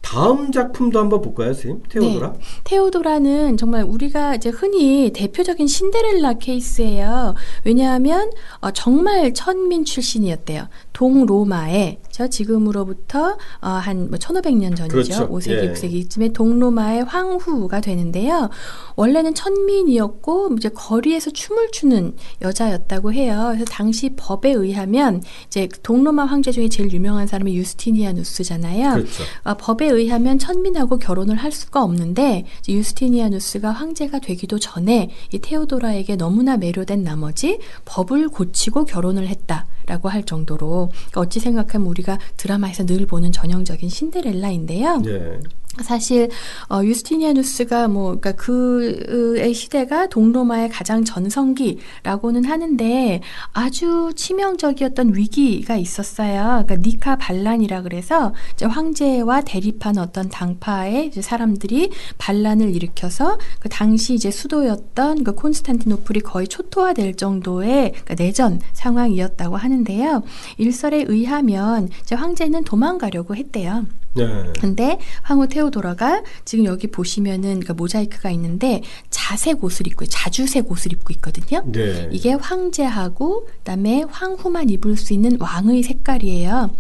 다음 0.06 0.52
작품도 0.52 1.00
한번 1.00 1.20
볼까요, 1.22 1.52
선생님? 1.54 1.82
테오도라? 1.90 2.34
네. 2.34 2.40
테오도라는 2.64 3.58
정말 3.58 3.84
우리가 3.84 4.36
이제 4.36 4.50
흔히 4.50 5.12
대표적인 5.12 5.66
신데렐라 5.66 6.34
케이스예요. 6.34 7.34
왜냐하면 7.64 8.30
어, 8.62 8.70
정말 8.70 9.34
천민 9.34 9.84
출신이었대요. 9.84 10.68
동로마에 10.96 12.00
저 12.10 12.28
지금으로부터 12.28 13.38
어, 13.62 13.68
한 13.68 14.06
뭐 14.10 14.18
1500년 14.20 14.76
전이죠. 14.76 14.88
그렇죠. 14.88 15.30
5세기, 15.30 15.52
예. 15.52 15.74
6세기쯤에 15.74 16.34
동로마의 16.34 17.04
황후가 17.06 17.82
되는데요. 17.82 18.50
원래는 18.96 19.34
천민이었고 19.34 20.56
이제 20.58 20.70
거리에서 20.70 21.32
춤을 21.32 21.72
추는 21.72 22.16
여자였다고 22.42 23.14
해요. 23.14 23.48
그래서 23.54 23.66
당시 23.66 24.12
법에 24.16 24.52
의하면 24.52 25.22
이제 25.48 25.68
동로마 25.84 26.26
황제 26.26 26.52
중에 26.52 26.70
제일 26.70 26.92
유명한 26.92 27.28
사람이 27.28 27.56
유스티니아누스잖아요. 27.56 28.94
그렇죠. 28.94 29.24
아, 29.44 29.56
법에 29.56 29.88
의하면 29.88 30.38
천민하고 30.40 30.98
결혼을 30.98 31.36
할 31.36 31.52
수가 31.52 31.84
없는데 31.84 32.46
이제 32.60 32.74
유스티니아누스가 32.74 33.72
황제가 33.72 34.20
되기도 34.20 34.60
전에 34.60 35.10
이 35.34 35.40
테오도라에게 35.40 36.16
너무나 36.16 36.58
매료된 36.58 37.04
나머지 37.04 37.60
법을 37.86 38.30
고치고 38.30 38.86
결혼을 38.86 39.28
했다라고 39.28 40.10
할 40.10 40.24
정도로 40.24 40.85
그러니까 40.90 41.22
어찌 41.22 41.40
생각하면 41.40 41.88
우리가 41.88 42.20
드라마에서 42.38 42.86
늘 42.86 43.06
보는 43.06 43.32
전형적인 43.32 43.90
신데렐라인데요. 43.90 45.02
예. 45.06 45.40
사실 45.82 46.30
어, 46.70 46.82
유스티니아누스가 46.84 47.88
뭐 47.88 48.18
그러니까 48.20 48.32
그의 48.34 49.54
시대가 49.54 50.08
동로마의 50.08 50.70
가장 50.70 51.04
전성기라고는 51.04 52.46
하는데 52.46 53.22
아주 53.54 54.12
치명적이었던 54.16 55.16
위기가 55.16 55.76
있었어요. 55.76 56.64
그러니까 56.66 56.76
니카 56.78 57.16
반란이라 57.18 57.82
그래서 57.82 58.34
황제와 58.62 59.42
대립한 59.42 59.98
어떤 59.98 60.30
당파의 60.30 61.12
사람들이 61.20 61.92
반란을 62.18 62.76
일으켜서 62.76 63.38
그 63.60 63.70
당시 63.70 64.14
이제 64.14 64.32
수도였던 64.32 65.24
그 65.24 65.36
콘스탄티노플이 65.36 66.22
거의 66.22 66.48
초토화될 66.48 67.16
정도의 67.16 67.92
그러니까 67.92 68.16
내전 68.16 68.62
상황이었다고 68.74 69.58
하는데요. 69.58 70.24
일설에 70.58 71.06
의하면 71.08 71.90
황제는 72.12 72.64
도망가려고 72.64 73.36
했대요. 73.36 73.86
네. 74.16 74.54
근데 74.60 74.98
황후 75.24 75.48
테오도라가 75.48 76.24
지금 76.46 76.66
여기 76.66 76.88
보시면은 76.88 77.60
그 77.60 77.74
모자이크가 77.74 78.32
있는데 78.32 78.82
자색 79.10 79.64
옷을 79.64 79.88
입고 79.88 80.06
자주색 80.06 80.72
옷을 80.72 80.94
입고 80.94 81.14
있거든요. 81.16 81.64
네. 81.66 82.10
이게 82.12 82.34
황제하고 82.34 83.48
그다음에 83.48 84.04
황후만 84.10 84.70
입을 84.70 84.98
수 84.98 85.14
있는 85.14 85.38
왕의 85.40 85.84
색깔이에요. 85.84 86.72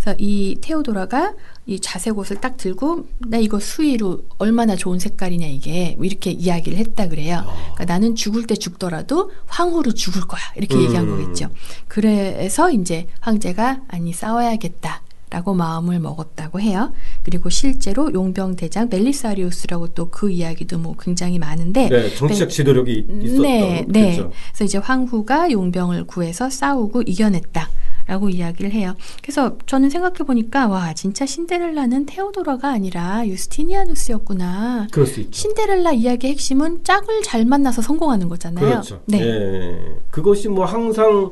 그래서 0.00 0.16
이 0.18 0.58
테오도라가 0.60 1.34
이 1.66 1.80
자색 1.80 2.18
옷을 2.18 2.40
딱 2.40 2.58
들고 2.58 3.06
나 3.20 3.38
이거 3.38 3.58
수의로 3.58 4.24
얼마나 4.36 4.76
좋은 4.76 4.98
색깔이냐 4.98 5.46
이게 5.46 5.94
뭐 5.96 6.04
이렇게 6.04 6.30
이야기를 6.30 6.76
했다 6.78 7.08
그래요. 7.08 7.42
그러니까 7.74 7.86
나는 7.86 8.14
죽을 8.14 8.46
때 8.46 8.54
죽더라도 8.54 9.32
황후로 9.46 9.92
죽을 9.92 10.22
거야 10.22 10.42
이렇게 10.56 10.76
얘기한 10.76 11.08
음. 11.08 11.10
거겠죠. 11.10 11.48
그래서 11.88 12.70
이제 12.70 13.06
황제가 13.20 13.80
아니 13.88 14.12
싸워야겠다. 14.12 15.03
라고 15.34 15.52
마음을 15.52 15.98
먹었다고 15.98 16.60
해요. 16.60 16.92
그리고 17.24 17.50
실제로 17.50 18.12
용병 18.14 18.54
대장 18.54 18.88
멜리사리우스라고 18.88 19.88
또 19.88 20.04
그 20.14 20.30
이야기도 20.30 20.78
뭐 20.78 20.94
굉장히 20.96 21.40
많은데 21.40 21.88
네, 21.88 22.14
정치적 22.14 22.50
지도력이 22.50 22.92
있- 22.92 23.24
있었던 23.24 23.42
네, 23.42 23.84
네. 23.88 24.16
그래서 24.16 24.64
이제 24.64 24.78
황후가 24.78 25.50
용병을 25.50 26.04
구해서 26.04 26.48
싸우고 26.50 27.02
이겨냈다. 27.02 27.68
라고 28.06 28.28
이야기를 28.28 28.70
해요. 28.72 28.94
그래서 29.22 29.56
저는 29.64 29.88
생각해 29.88 30.18
보니까 30.26 30.68
와 30.68 30.92
진짜 30.92 31.24
신데렐라는 31.24 32.04
테오도라가 32.04 32.68
아니라 32.68 33.26
유스티니아누스였구나. 33.26 34.88
그럴 34.92 35.06
수 35.06 35.20
있죠. 35.20 35.30
신데렐라 35.32 35.92
이야기의 35.92 36.34
핵심은 36.34 36.84
짝을 36.84 37.22
잘 37.22 37.46
만나서 37.46 37.80
성공하는 37.82 38.28
거잖아요. 38.28 38.64
그렇죠. 38.66 39.00
네. 39.06 39.20
예. 39.22 39.80
그것이 40.10 40.48
뭐 40.48 40.66
항상 40.66 41.30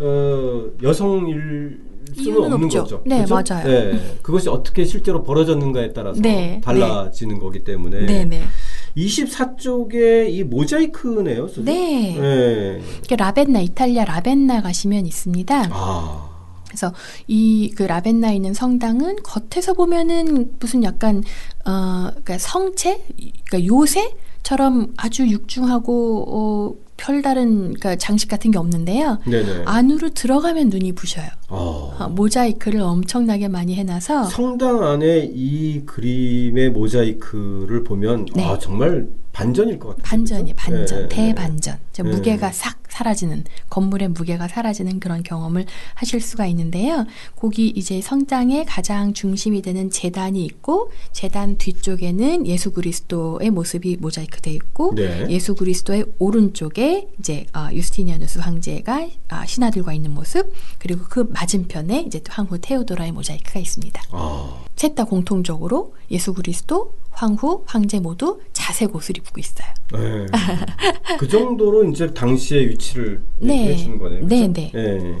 어, 0.00 0.66
여성일 0.82 1.80
수는 2.16 2.42
없는 2.52 2.64
없죠. 2.64 2.82
거죠. 2.82 3.02
네, 3.06 3.20
그죠? 3.22 3.34
맞아요. 3.48 3.68
예. 3.70 4.00
그것이 4.22 4.48
어떻게 4.48 4.84
실제로 4.84 5.22
벌어졌는가에 5.22 5.92
따라서 5.92 6.20
네, 6.20 6.60
달라지는 6.64 7.38
거기 7.38 7.62
때문에 7.62 8.06
네, 8.06 8.24
네. 8.24 8.42
24쪽에 8.96 10.28
이 10.32 10.42
모자이크네요, 10.44 11.46
선생님. 11.48 11.64
네. 11.64 12.18
예. 12.18 12.82
이게 13.04 13.16
라벤나 13.16 13.60
이탈리아 13.60 14.04
라벤나 14.04 14.60
가시면 14.62 15.06
있습니다. 15.06 15.68
아. 15.70 16.26
그래서 16.68 16.92
이 17.26 17.72
그 17.76 17.82
라벤나에 17.82 18.36
있는 18.36 18.54
성당은 18.54 19.16
겉에서 19.24 19.74
보면은 19.74 20.52
무슨 20.60 20.84
약간 20.84 21.22
어 21.66 22.08
그러니까 22.10 22.38
성체 22.38 23.04
그러니까 23.48 23.66
요새 23.66 24.14
처럼 24.42 24.92
아주 24.96 25.26
육중하고 25.28 26.24
어 26.28 26.74
별다른 26.96 27.60
그러니까 27.74 27.96
장식 27.96 28.28
같은 28.28 28.50
게 28.50 28.58
없는데요. 28.58 29.18
네네. 29.26 29.62
안으로 29.64 30.10
들어가면 30.10 30.68
눈이 30.68 30.92
부셔요. 30.92 31.28
어. 31.48 31.96
어, 31.98 32.08
모자이크를 32.10 32.80
엄청나게 32.80 33.48
많이 33.48 33.74
해놔서 33.74 34.24
성당 34.24 34.84
안에 34.84 35.30
이 35.32 35.82
그림의 35.86 36.70
모자이크를 36.70 37.84
보면 37.84 38.26
네. 38.34 38.44
아 38.44 38.58
정말 38.58 39.08
반전일 39.32 39.78
것 39.78 39.88
같아요. 39.90 40.02
반전이 40.02 40.52
그죠? 40.52 40.56
반전 40.56 40.86
네, 40.86 41.08
네. 41.08 41.08
대반전 41.08 41.78
네. 41.92 42.02
무게가 42.02 42.52
싹 42.52 42.80
사라지는 42.88 43.44
건물의 43.70 44.08
무게가 44.08 44.48
사라지는 44.48 45.00
그런 45.00 45.22
경험을 45.22 45.66
하실 45.94 46.20
수가 46.20 46.46
있는데요. 46.46 47.06
거기 47.36 47.68
이제 47.68 48.00
성당의 48.00 48.64
가장 48.66 49.14
중심이 49.14 49.62
되는 49.62 49.90
재단이 49.90 50.44
있고 50.44 50.90
재단 51.12 51.56
뒤쪽에는 51.56 52.46
예수 52.46 52.72
그리스도의 52.72 53.50
모습이 53.50 53.96
모자이크돼 54.00 54.50
있고 54.52 54.94
네. 54.94 55.26
예수 55.30 55.54
그리스도의 55.54 56.06
오른쪽에 56.18 57.08
이제 57.18 57.46
어, 57.54 57.68
유스티니아누스 57.72 58.40
황제가 58.40 59.08
아, 59.28 59.46
신하들과 59.46 59.92
있는 59.92 60.12
모습 60.12 60.52
그리고 60.78 61.04
그 61.08 61.28
맞은편에 61.30 62.02
이제 62.06 62.20
또 62.20 62.32
황후 62.32 62.58
테오도라의 62.60 63.12
모자이크가 63.12 63.60
있습니다. 63.60 64.02
아, 64.10 64.64
셋다 64.76 65.04
공통적으로 65.04 65.94
예수 66.10 66.34
그리스도, 66.34 66.94
황후, 67.10 67.64
황제 67.66 68.00
모두 68.00 68.40
자색 68.70 68.94
옷을 68.94 69.16
입고 69.16 69.40
있어요. 69.40 69.68
네. 69.92 70.26
그 71.18 71.26
정도로 71.26 71.90
이제 71.90 72.12
당시의 72.14 72.68
위치를 72.68 73.20
네. 73.40 73.76
주는 73.76 73.98
거네요. 73.98 74.26
네, 74.26 74.46
그죠? 74.46 74.52
네. 74.52 74.72
예. 74.74 75.16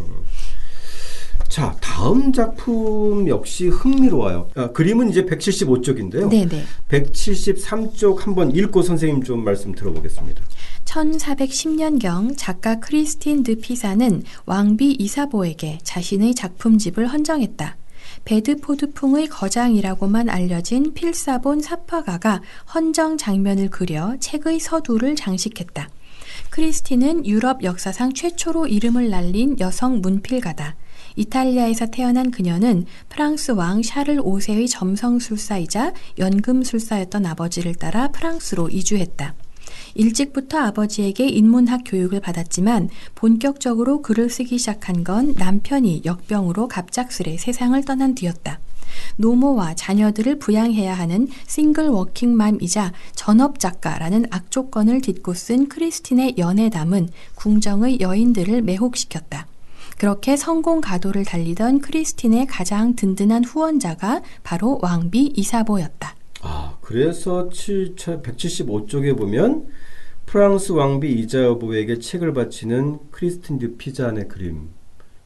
자, 1.48 1.76
다음 1.80 2.32
작품 2.32 3.26
역시 3.26 3.66
흥미로워요. 3.66 4.50
아, 4.54 4.70
그림은 4.70 5.10
이제 5.10 5.24
175쪽인데요. 5.24 6.30
네네. 6.30 6.62
173쪽 6.88 8.20
한번 8.20 8.54
읽고 8.54 8.82
선생님 8.82 9.24
좀 9.24 9.42
말씀 9.42 9.74
들어보겠습니다. 9.74 10.40
1410년경 10.84 12.34
작가 12.36 12.78
크리스틴 12.78 13.42
드 13.42 13.56
피사는 13.56 14.22
왕비 14.46 14.92
이사보에게 14.92 15.80
자신의 15.82 16.36
작품집을 16.36 17.08
헌정했다. 17.08 17.79
베드포드풍의 18.24 19.28
거장이라고만 19.28 20.28
알려진 20.28 20.94
필사본 20.94 21.60
사파가가 21.60 22.42
헌정 22.74 23.16
장면을 23.16 23.70
그려 23.70 24.16
책의 24.20 24.60
서두를 24.60 25.16
장식했다. 25.16 25.88
크리스틴은 26.50 27.26
유럽 27.26 27.64
역사상 27.64 28.12
최초로 28.12 28.66
이름을 28.66 29.10
날린 29.10 29.56
여성 29.60 30.00
문필가다. 30.00 30.76
이탈리아에서 31.16 31.86
태어난 31.86 32.30
그녀는 32.30 32.86
프랑스 33.08 33.52
왕 33.52 33.82
샤를 33.82 34.18
5세의 34.18 34.70
점성술사이자 34.70 35.92
연금술사였던 36.18 37.26
아버지를 37.26 37.74
따라 37.74 38.08
프랑스로 38.08 38.68
이주했다. 38.68 39.34
일찍부터 40.00 40.56
아버지에게 40.58 41.28
인문학 41.28 41.82
교육을 41.84 42.20
받았지만 42.20 42.88
본격적으로 43.14 44.00
글을 44.00 44.30
쓰기 44.30 44.56
시작한 44.56 45.04
건 45.04 45.34
남편이 45.36 46.02
역병으로 46.06 46.68
갑작스레 46.68 47.36
세상을 47.36 47.84
떠난 47.84 48.14
뒤였다. 48.14 48.60
노모와 49.16 49.74
자녀들을 49.74 50.38
부양해야 50.38 50.94
하는 50.94 51.28
싱글 51.46 51.88
워킹맘이자 51.88 52.94
전업 53.14 53.58
작가라는 53.58 54.24
악조건을 54.30 55.02
딛고 55.02 55.34
쓴 55.34 55.68
크리스틴의 55.68 56.36
연애담은 56.38 57.10
궁정의 57.34 58.00
여인들을 58.00 58.62
매혹시켰다. 58.62 59.46
그렇게 59.98 60.38
성공 60.38 60.80
가도를 60.80 61.26
달리던 61.26 61.82
크리스틴의 61.82 62.46
가장 62.46 62.96
든든한 62.96 63.44
후원자가 63.44 64.22
바로 64.42 64.78
왕비 64.80 65.34
이사보였다. 65.36 66.16
아, 66.40 66.78
그래서 66.80 67.50
7, 67.50 67.96
175쪽에 67.96 69.16
보면 69.16 69.68
프랑스 70.34 70.70
왕비 70.70 71.10
이자여보에게 71.10 71.98
책을 71.98 72.32
바치는 72.32 73.00
크리스틴 73.10 73.58
드 73.58 73.76
피잔의 73.76 74.28
그림. 74.28 74.68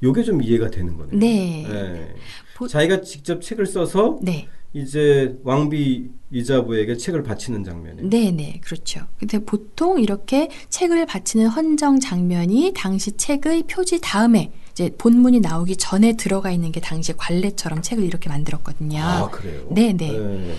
요게 0.03 0.23
좀 0.23 0.43
이해가 0.43 0.71
되는 0.71 0.97
거네요. 0.97 1.19
네. 1.19 1.67
네. 1.69 2.15
보- 2.57 2.67
자기가 2.67 3.03
직접 3.03 3.43
책을 3.43 3.67
써서 3.67 4.19
네. 4.23 4.49
이제 4.73 5.39
왕비 5.45 6.09
이자부에게 6.31 6.97
책을 6.97 7.23
바치는 7.23 7.65
장면이에요. 7.65 8.09
네네, 8.09 8.61
그렇죠. 8.65 9.01
근데 9.19 9.39
보통 9.45 10.01
이렇게 10.01 10.49
책을 10.71 11.05
바치는 11.05 11.49
헌정 11.49 12.01
장면이 12.01 12.73
당시 12.75 13.13
책의 13.13 13.65
표지 13.65 14.01
다음에 14.01 14.53
이제 14.71 14.89
본문이 14.97 15.41
나오기 15.41 15.77
전에 15.77 16.15
들어가 16.17 16.51
있는 16.51 16.73
게 16.73 16.81
당시 16.81 17.13
관례처럼 17.15 17.83
책을 17.83 18.05
이렇게 18.05 18.31
만들었거든요. 18.31 19.03
아, 19.03 19.29
그래요? 19.31 19.69
네네. 19.71 20.13
네. 20.13 20.55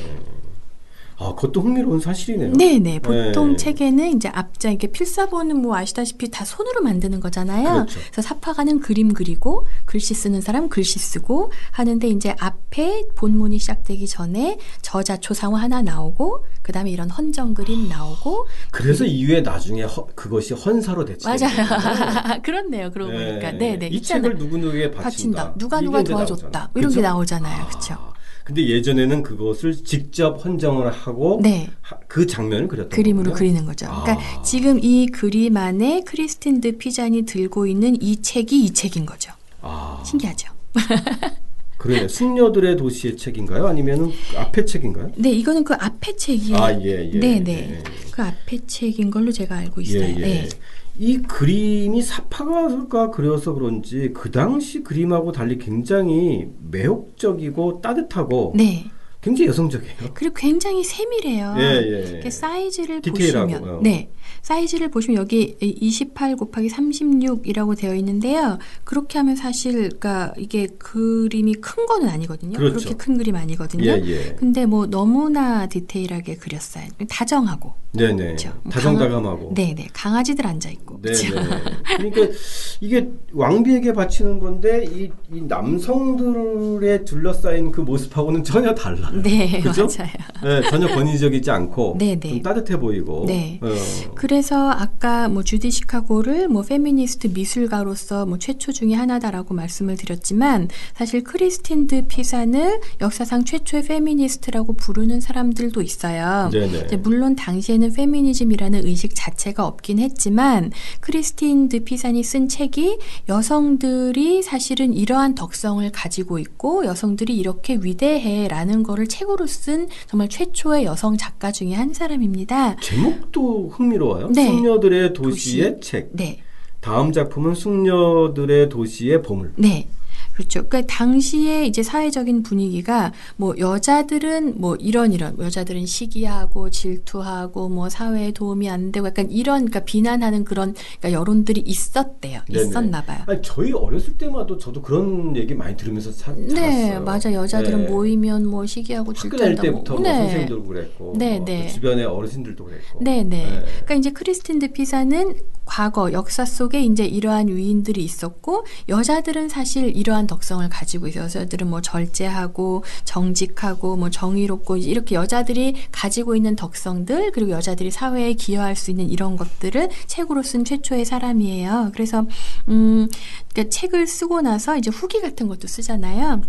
아, 1.17 1.33
그것도 1.35 1.61
흥미로운 1.61 1.99
사실이네요. 2.01 2.53
네네. 2.53 2.99
보통 2.99 3.51
네. 3.51 3.57
책에는 3.57 4.17
이제 4.17 4.27
앞자 4.29 4.69
이게 4.71 4.87
필사본은 4.87 5.61
뭐 5.61 5.75
아시다시피 5.77 6.29
다 6.29 6.43
손으로 6.43 6.81
만드는 6.81 7.19
거잖아요. 7.21 7.63
그렇죠. 7.85 7.99
래서 8.09 8.21
사파가는 8.21 8.81
그림 8.81 9.13
그리고 9.13 9.65
글씨 9.85 10.13
쓰는 10.13 10.41
사람 10.41 10.67
글씨 10.67 10.99
쓰고 10.99 11.51
하는데 11.71 12.07
이제 12.07 12.35
앞에 12.39 13.03
본문이 13.15 13.59
시작되기 13.59 14.07
전에 14.07 14.57
저자 14.81 15.17
초상화 15.17 15.59
하나 15.61 15.81
나오고 15.81 16.43
그 16.61 16.71
다음에 16.73 16.91
이런 16.91 17.09
헌정 17.09 17.53
그림 17.53 17.87
나오고 17.87 18.47
그래서 18.71 19.05
이후에 19.05 19.41
나중에 19.41 19.83
허- 19.83 20.07
그것이 20.15 20.53
헌사로 20.53 21.05
거예요. 21.05 21.37
맞아요. 21.39 22.41
그렇네요. 22.43 22.91
그러고 22.91 23.11
보니까. 23.11 23.51
네네. 23.51 23.87
이 23.87 23.95
있잖아요. 23.95 24.23
책을 24.31 24.37
누구누구에게 24.37 24.91
바친다. 24.91 25.03
바친다. 25.03 25.53
누가 25.57 25.79
누가 25.81 26.03
도와줬다. 26.03 26.41
나오잖아요. 26.43 26.69
이런 26.75 26.89
게 26.89 26.95
그죠? 26.95 27.01
나오잖아요. 27.01 27.67
그렇죠. 27.67 28.14
근데 28.45 28.69
예전에는 28.69 29.23
그것을 29.23 29.73
직접 29.83 30.45
헌정을 30.45 30.91
하고 30.91 31.39
네. 31.41 31.67
하- 31.81 31.97
그 32.07 32.27
장면을 32.27 32.67
그렸던 32.67 32.89
그림으로 32.91 33.31
거군요. 33.31 33.35
그리는 33.39 33.65
거죠. 33.65 33.87
그러니까 33.87 34.19
아. 34.39 34.41
지금 34.43 34.79
이 34.83 35.07
그림 35.07 35.57
안에 35.57 36.03
크리스틴 36.05 36.61
드 36.61 36.77
피잔이 36.77 37.23
들고 37.23 37.65
있는 37.65 37.99
이 37.99 38.21
책이 38.21 38.63
이 38.65 38.69
책인 38.71 39.07
거죠. 39.07 39.33
아, 39.61 40.03
신기하죠. 40.05 40.53
그러네. 41.79 42.07
숙녀들의 42.07 42.77
도시의 42.77 43.17
책인가요? 43.17 43.65
아니면은 43.65 44.11
앞에 44.37 44.63
책인가요? 44.65 45.11
네, 45.15 45.31
이거는 45.31 45.63
그 45.63 45.73
앞에 45.73 46.15
책이에요. 46.15 46.55
아, 46.57 46.71
예, 46.83 47.09
예. 47.13 47.19
네, 47.19 47.39
네. 47.39 47.79
예. 47.79 47.83
그 48.11 48.21
앞에 48.21 48.59
책인 48.67 49.09
걸로 49.09 49.31
제가 49.31 49.55
알고 49.55 49.81
있어요. 49.81 50.03
예, 50.03 50.09
예. 50.09 50.13
네. 50.21 50.49
이 50.97 51.17
그림이 51.17 52.01
사파가 52.01 53.11
그려서 53.11 53.53
그런지 53.53 54.11
그 54.13 54.31
당시 54.31 54.83
그림하고 54.83 55.31
달리 55.31 55.57
굉장히 55.57 56.49
매혹적이고 56.71 57.81
따뜻하고 57.81 58.53
네. 58.55 58.85
굉장히 59.25 59.49
여성적이에요. 59.49 59.95
그리고 60.13 60.35
굉장히 60.35 60.83
세밀해요. 60.83 61.55
예, 61.57 61.63
예. 61.63 62.09
이렇게 62.11 62.29
사이즈를 62.29 63.01
디테일하고, 63.01 63.47
보시면 63.47 63.75
어. 63.75 63.79
네. 63.81 64.11
사이즈를 64.43 64.89
보시면 64.89 65.19
여기 65.19 65.55
28 65.59 66.35
곱하기 66.35 66.67
36이라고 66.67 67.75
되어 67.75 67.95
있는데요. 67.95 68.59
그렇게 68.83 69.17
하면 69.17 69.35
사실 69.35 69.73
그러니까 69.73 70.33
이게 70.37 70.67
그림이 70.77 71.55
큰 71.55 71.87
거는 71.87 72.07
아니거든요. 72.07 72.55
그렇죠. 72.55 72.75
그렇게 72.75 72.95
큰 72.95 73.17
그림 73.17 73.35
아니거든요. 73.35 73.83
예, 73.83 74.03
예. 74.05 74.35
근데 74.37 74.67
뭐 74.67 74.85
너무나 74.85 75.67
디테일하게 75.67 76.35
그렸어요. 76.35 76.85
다정하고. 77.09 77.73
네네. 77.93 78.15
그렇죠. 78.15 78.53
다정다감하고. 78.69 79.53
네, 79.55 79.73
네. 79.75 79.87
강아지들 79.93 80.45
앉아 80.45 80.69
있고. 80.69 81.01
네네. 81.01 81.17
그러니까 81.97 82.35
이게 82.81 83.09
왕비에게 83.33 83.93
바치는 83.93 84.39
건데 84.39 84.85
이, 84.85 85.09
이 85.33 85.41
남성들에 85.41 87.03
둘러싸인 87.05 87.71
그 87.71 87.81
모습하고는 87.81 88.43
전혀 88.43 88.75
달라. 88.75 89.09
네, 89.21 89.61
그죠? 89.61 89.87
맞아요. 89.97 90.61
네, 90.61 90.69
전혀 90.69 90.87
권위적이지 90.87 91.49
않고 91.51 91.95
네, 91.97 92.19
네. 92.19 92.29
좀 92.29 92.41
따뜻해 92.41 92.79
보이고. 92.79 93.25
네. 93.27 93.59
어. 93.61 93.67
그래서 94.15 94.69
아까 94.69 95.27
뭐 95.27 95.43
주디 95.43 95.71
시카고를 95.71 96.47
뭐 96.47 96.61
페미니스트 96.61 97.27
미술가로서 97.27 98.25
뭐 98.25 98.37
최초 98.37 98.71
중에 98.71 98.93
하나다라고 98.93 99.53
말씀을 99.53 99.97
드렸지만 99.97 100.69
사실 100.95 101.23
크리스틴 101.23 101.87
드 101.87 102.07
피산을 102.07 102.79
역사상 103.01 103.45
최초의 103.45 103.83
페미니스트라고 103.83 104.73
부르는 104.73 105.21
사람들도 105.21 105.81
있어요. 105.81 106.49
네네. 106.51 106.83
이제 106.85 106.97
물론 106.97 107.35
당시에는 107.35 107.93
페미니즘이라는 107.93 108.85
의식 108.85 109.13
자체가 109.15 109.65
없긴 109.65 109.99
했지만 109.99 110.71
크리스틴 110.99 111.69
드 111.69 111.83
피산이 111.83 112.23
쓴 112.23 112.47
책이 112.47 112.97
여성들이 113.29 114.43
사실은 114.43 114.93
이러한 114.93 115.35
덕성을 115.35 115.89
가지고 115.91 116.39
있고 116.39 116.85
여성들이 116.85 117.35
이렇게 117.35 117.77
위대해라는 117.81 118.83
거를 118.83 119.04
책으로 119.07 119.47
쓴 119.47 119.87
정말 120.07 120.29
최초의 120.29 120.85
여성 120.85 121.17
작가 121.17 121.51
중에 121.51 121.73
한 121.73 121.93
사람입니다. 121.93 122.77
제목도 122.77 123.69
흥미로워요. 123.69 124.29
네. 124.29 124.47
숙녀들의 124.47 125.13
도시의 125.13 125.81
책. 125.81 126.09
네. 126.13 126.41
다음 126.79 127.11
작품은 127.11 127.55
숙녀들의 127.55 128.69
도시의 128.69 129.21
보물. 129.21 129.53
네. 129.55 129.87
그렇죠. 130.35 130.67
그러니까 130.67 130.93
당시에 130.93 131.65
이제 131.65 131.81
사회적인 131.81 132.43
분위기가 132.43 133.13
뭐 133.37 133.55
여자들은 133.57 134.55
뭐 134.59 134.75
이런 134.75 135.13
이런 135.13 135.37
여자들은 135.39 135.85
시기하고 135.85 136.69
질투하고 136.69 137.69
뭐 137.69 137.87
사회에 137.87 138.31
도움이 138.31 138.69
안 138.69 138.91
되고 138.91 139.07
약간 139.07 139.31
이런 139.31 139.65
그러니까 139.65 139.79
비난하는 139.79 140.43
그런 140.43 140.73
그러니까 140.99 141.13
여론들이 141.13 141.61
있었대요. 141.65 142.41
네네. 142.51 142.65
있었나 142.65 143.03
봐요. 143.03 143.19
아니 143.27 143.41
저희 143.41 143.71
어렸을 143.71 144.17
때마도 144.17 144.57
저도 144.57 144.81
그런 144.81 145.35
얘기 145.37 145.55
많이 145.55 145.77
들으면서 145.77 146.11
사, 146.11 146.33
네, 146.33 146.53
자랐어요. 146.53 147.03
맞아. 147.03 147.33
여자들은 147.33 147.85
네. 147.85 147.91
모이면 147.91 148.45
뭐 148.45 148.65
시기하고 148.65 149.13
학교 149.15 149.37
다닐 149.37 149.55
질투한다. 149.55 149.61
때부터 149.61 149.93
뭐. 149.93 150.01
뭐 150.01 150.11
네. 150.11 150.17
선생님도 150.17 150.63
그랬고 150.63 151.13
네, 151.17 151.37
뭐 151.37 151.45
네. 151.45 151.67
주변에 151.69 152.03
어르신들도 152.03 152.65
그랬고 152.65 152.99
네, 153.01 153.23
네. 153.23 153.45
네. 153.45 153.63
그러니까 153.65 153.95
이제 153.95 154.11
크리스틴 154.11 154.59
드 154.59 154.73
피사는 154.73 155.35
과거 155.65 156.11
역사 156.11 156.45
속에 156.45 156.83
이제 156.83 157.05
이러한 157.05 157.47
위인들이 157.47 158.03
있었고 158.03 158.65
여자들은 158.87 159.49
사실 159.49 159.95
이러한 159.95 160.24
덕성을 160.27 160.67
가지고 160.69 161.07
있어요. 161.07 161.25
여자들은 161.25 161.69
뭐 161.69 161.81
절제하고 161.81 162.83
정직하고 163.03 163.95
뭐 163.95 164.09
정의롭고 164.09 164.77
이렇게 164.77 165.15
여자들이 165.15 165.75
가지고 165.91 166.35
있는 166.35 166.55
덕성들 166.55 167.31
그리고 167.31 167.51
여자들이 167.51 167.91
사회에 167.91 168.33
기여할 168.33 168.75
수 168.75 168.91
있는 168.91 169.09
이런 169.09 169.37
것들을 169.37 169.89
책으로 170.07 170.43
쓴 170.43 170.65
최초의 170.65 171.05
사람이에요. 171.05 171.91
그래서 171.93 172.25
음 172.69 173.07
그러니까 173.49 173.69
책을 173.69 174.07
쓰고 174.07 174.41
나서 174.41 174.77
이제 174.77 174.89
후기 174.89 175.21
같은 175.21 175.47
것도 175.47 175.67
쓰잖아요. 175.67 176.41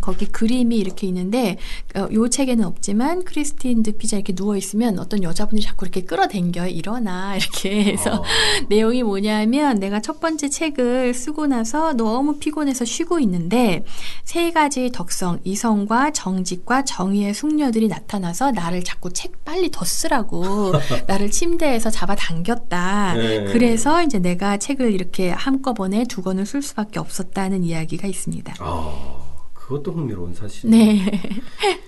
거기 0.00 0.26
그림이 0.26 0.76
이렇게 0.76 1.06
있는데 1.06 1.56
어, 1.96 2.08
요 2.12 2.28
책에는 2.28 2.64
없지만 2.64 3.24
크리스틴 3.24 3.82
드피자 3.82 4.16
이렇게 4.16 4.34
누워 4.34 4.56
있으면 4.56 4.98
어떤 4.98 5.22
여자분이 5.22 5.60
자꾸 5.60 5.86
이렇게 5.86 6.02
끌어당겨요 6.02 6.68
일어나 6.68 7.36
이렇게 7.36 7.84
해서 7.84 8.16
어. 8.16 8.24
내용이 8.68 9.02
뭐냐면 9.02 9.78
내가 9.78 10.00
첫 10.00 10.20
번째 10.20 10.48
책을 10.48 11.14
쓰고 11.14 11.46
나서 11.46 11.92
너무 11.92 12.38
피곤해서 12.38 12.84
쉬고 12.84 13.20
있는데 13.20 13.84
세 14.24 14.50
가지 14.50 14.90
덕성 14.92 15.40
이성과 15.44 16.12
정직과 16.12 16.84
정의의 16.84 17.34
숙녀들이 17.34 17.88
나타나서 17.88 18.52
나를 18.52 18.82
자꾸 18.82 19.12
책 19.12 19.44
빨리 19.44 19.70
더 19.70 19.84
쓰라고 19.84 20.72
나를 21.06 21.30
침대에서 21.30 21.90
잡아 21.90 22.14
당겼다 22.14 23.14
네. 23.14 23.44
그래서 23.52 24.02
이제 24.02 24.18
내가 24.18 24.56
책을 24.56 24.92
이렇게 24.92 25.30
한꺼번에 25.30 26.04
두 26.04 26.22
권을 26.22 26.46
쓸 26.46 26.62
수밖에 26.62 26.98
없었다는 26.98 27.64
이야기가 27.64 28.08
있습니다. 28.08 28.54
아, 28.60 29.23
그것도 29.64 29.92
흥미로운 29.92 30.34
사실. 30.34 30.68
네. 30.68 31.00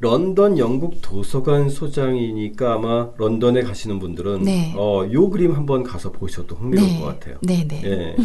런던 0.00 0.58
영국 0.58 1.00
도서관 1.02 1.68
소장이니까 1.68 2.74
아마 2.74 3.10
런던에 3.16 3.62
가시는 3.62 3.98
분들은 3.98 4.42
네. 4.42 4.74
어, 4.76 5.06
요 5.10 5.28
그림 5.28 5.54
한번 5.54 5.82
가서 5.82 6.12
보셔도 6.12 6.56
흥미로울 6.56 6.88
네. 6.88 7.00
것 7.00 7.06
같아요. 7.06 7.38
네, 7.42 7.66
네. 7.68 7.82
예. 7.84 8.16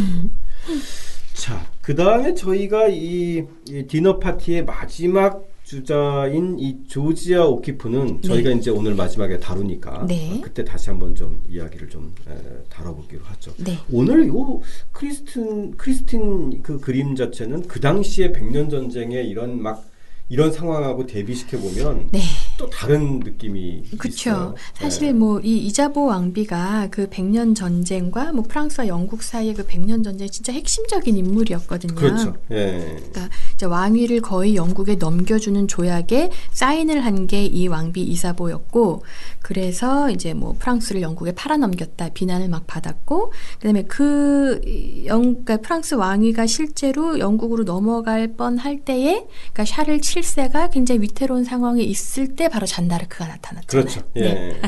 자, 1.33 1.65
그 1.81 1.95
다음에 1.95 2.33
저희가 2.33 2.87
이, 2.87 3.45
이 3.67 3.83
디너 3.87 4.19
파티의 4.19 4.65
마지막 4.65 5.45
주자인 5.71 6.59
이 6.59 6.83
조지아 6.85 7.45
오키프는 7.45 8.19
네. 8.19 8.27
저희가 8.27 8.51
이제 8.51 8.69
오늘 8.69 8.93
마지막에 8.93 9.39
다루니까 9.39 10.05
네. 10.05 10.33
어, 10.33 10.41
그때 10.41 10.65
다시 10.65 10.89
한번 10.89 11.15
좀 11.15 11.41
이야기를 11.47 11.87
좀 11.87 12.13
에, 12.29 12.33
다뤄보기로 12.69 13.23
하죠. 13.23 13.53
네. 13.55 13.77
오늘 13.89 14.27
요 14.27 14.59
크리스틴 14.91 15.77
크리스틴 15.77 16.61
그 16.61 16.77
그림 16.81 17.15
자체는 17.15 17.69
그 17.69 17.79
당시에 17.79 18.33
백년 18.33 18.69
전쟁의 18.69 19.29
이런 19.29 19.61
막 19.61 19.85
이런 20.27 20.51
상황하고 20.51 21.05
대비시켜 21.05 21.57
보면 21.57 22.09
네. 22.11 22.19
또 22.61 22.69
다른 22.69 23.19
느낌이. 23.19 23.83
그렇죠. 23.97 24.55
사실 24.75 25.07
네. 25.07 25.13
뭐이 25.13 25.57
이자보 25.67 26.05
왕비가 26.05 26.89
그 26.91 27.07
백년 27.09 27.55
전쟁과 27.55 28.33
뭐 28.33 28.43
프랑스와 28.47 28.87
영국 28.87 29.23
사이의 29.23 29.55
그 29.55 29.65
백년 29.65 30.03
전쟁 30.03 30.29
진짜 30.29 30.53
핵심적인 30.53 31.17
인물이었거든요. 31.17 31.95
그렇죠. 31.95 32.35
예. 32.51 32.99
그러니까 33.11 33.29
이제 33.55 33.65
왕위를 33.65 34.21
거의 34.21 34.55
영국에 34.55 34.95
넘겨주는 34.95 35.67
조약에 35.67 36.29
사인을 36.51 37.03
한 37.05 37.25
게 37.27 37.41
이 37.45 37.67
왕비 37.67 38.01
이사보였고 38.01 39.03
그래서 39.41 40.09
이제 40.09 40.33
뭐 40.33 40.55
프랑스를 40.57 41.01
영국에 41.01 41.33
팔아넘겼다 41.33 42.09
비난을 42.09 42.49
막 42.49 42.67
받았고 42.67 43.33
그다음에 43.59 43.83
그 43.83 44.61
영, 45.05 45.21
그러니까 45.21 45.57
프랑스 45.57 45.95
왕위가 45.95 46.45
실제로 46.47 47.19
영국으로 47.19 47.63
넘어갈 47.63 48.35
뻔할 48.35 48.79
때에 48.79 49.25
그러니까 49.53 49.65
샤를 49.65 49.99
7세가 49.99 50.71
굉장히 50.71 51.01
위태로운 51.01 51.43
상황에 51.43 51.81
있을 51.81 52.35
때 52.35 52.49
바로 52.49 52.65
잔다르크가 52.65 53.27
나타났잖아요. 53.27 53.85
그렇죠. 53.85 54.01
예. 54.15 54.21
네. 54.21 54.61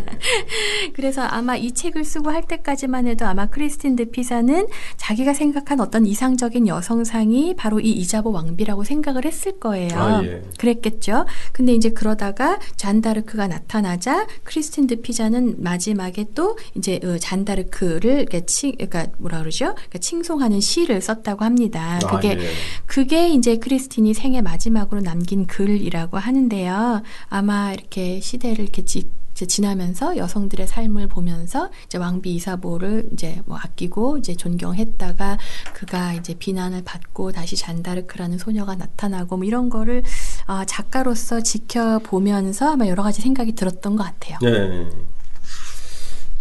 그래서 0.93 1.21
아마 1.21 1.55
이 1.55 1.71
책을 1.71 2.03
쓰고 2.03 2.31
할 2.31 2.47
때까지만 2.47 3.07
해도 3.07 3.25
아마 3.25 3.45
크리스틴 3.47 3.95
드 3.95 4.09
피산은 4.09 4.67
자기가 4.97 5.33
생각한 5.33 5.79
어떤 5.79 6.05
이상적인 6.05 6.67
여성상이 6.67 7.55
바로 7.55 7.79
이 7.79 7.91
이자보 7.91 8.31
왕비라고 8.31 8.83
생각을 8.83 9.25
했을 9.25 9.59
거예요. 9.59 9.89
아, 9.93 10.23
예. 10.23 10.41
그랬겠죠. 10.57 11.25
근데 11.51 11.73
이제 11.73 11.89
그러다가 11.89 12.59
잔다르크가 12.75 13.47
나타나자 13.47 14.25
크리스틴 14.43 14.62
드 14.71 15.01
피산은 15.01 15.55
마지막에 15.59 16.25
또 16.35 16.57
이제 16.75 16.99
어, 17.03 17.17
잔다르크를 17.17 18.27
칭, 18.45 18.71
그러니까 18.73 19.07
뭐라 19.17 19.39
그러죠? 19.39 19.73
그러니까 19.73 19.99
칭송하는 19.99 20.59
시를 20.59 21.01
썼다고 21.01 21.45
합니다. 21.45 21.99
아, 22.03 22.07
그게 22.07 22.29
예. 22.31 22.49
그게 22.85 23.29
이제 23.29 23.57
크리스틴이 23.57 24.13
생애 24.13 24.41
마지막으로 24.41 25.01
남긴 25.01 25.45
글이라고 25.47 26.17
하는데요. 26.17 27.01
아마 27.29 27.73
이렇게 27.73 28.19
시대를 28.19 28.59
이렇게 28.63 28.85
지, 28.85 29.07
이제 29.33 29.45
지나면서 29.45 30.17
여성들의 30.17 30.67
삶을 30.67 31.07
보면서 31.07 31.69
이제 31.85 31.97
왕비 31.97 32.35
이사보를 32.35 33.09
이제 33.13 33.41
뭐 33.45 33.57
아끼고 33.57 34.19
이제 34.19 34.35
존경했다가 34.35 35.37
그가 35.73 36.13
이제 36.13 36.35
비난을 36.35 36.83
받고 36.83 37.31
다시 37.31 37.55
잔다르크라는 37.55 38.37
소녀가 38.37 38.75
나타나고 38.75 39.37
뭐 39.37 39.45
이런 39.45 39.69
거를 39.69 40.03
아, 40.45 40.65
작가로서 40.65 41.41
지켜보면서 41.41 42.73
아마 42.73 42.87
여러 42.87 43.03
가지 43.03 43.21
생각이 43.21 43.53
들었던 43.53 43.95
것 43.95 44.03
같아요. 44.03 44.37
네. 44.41 44.89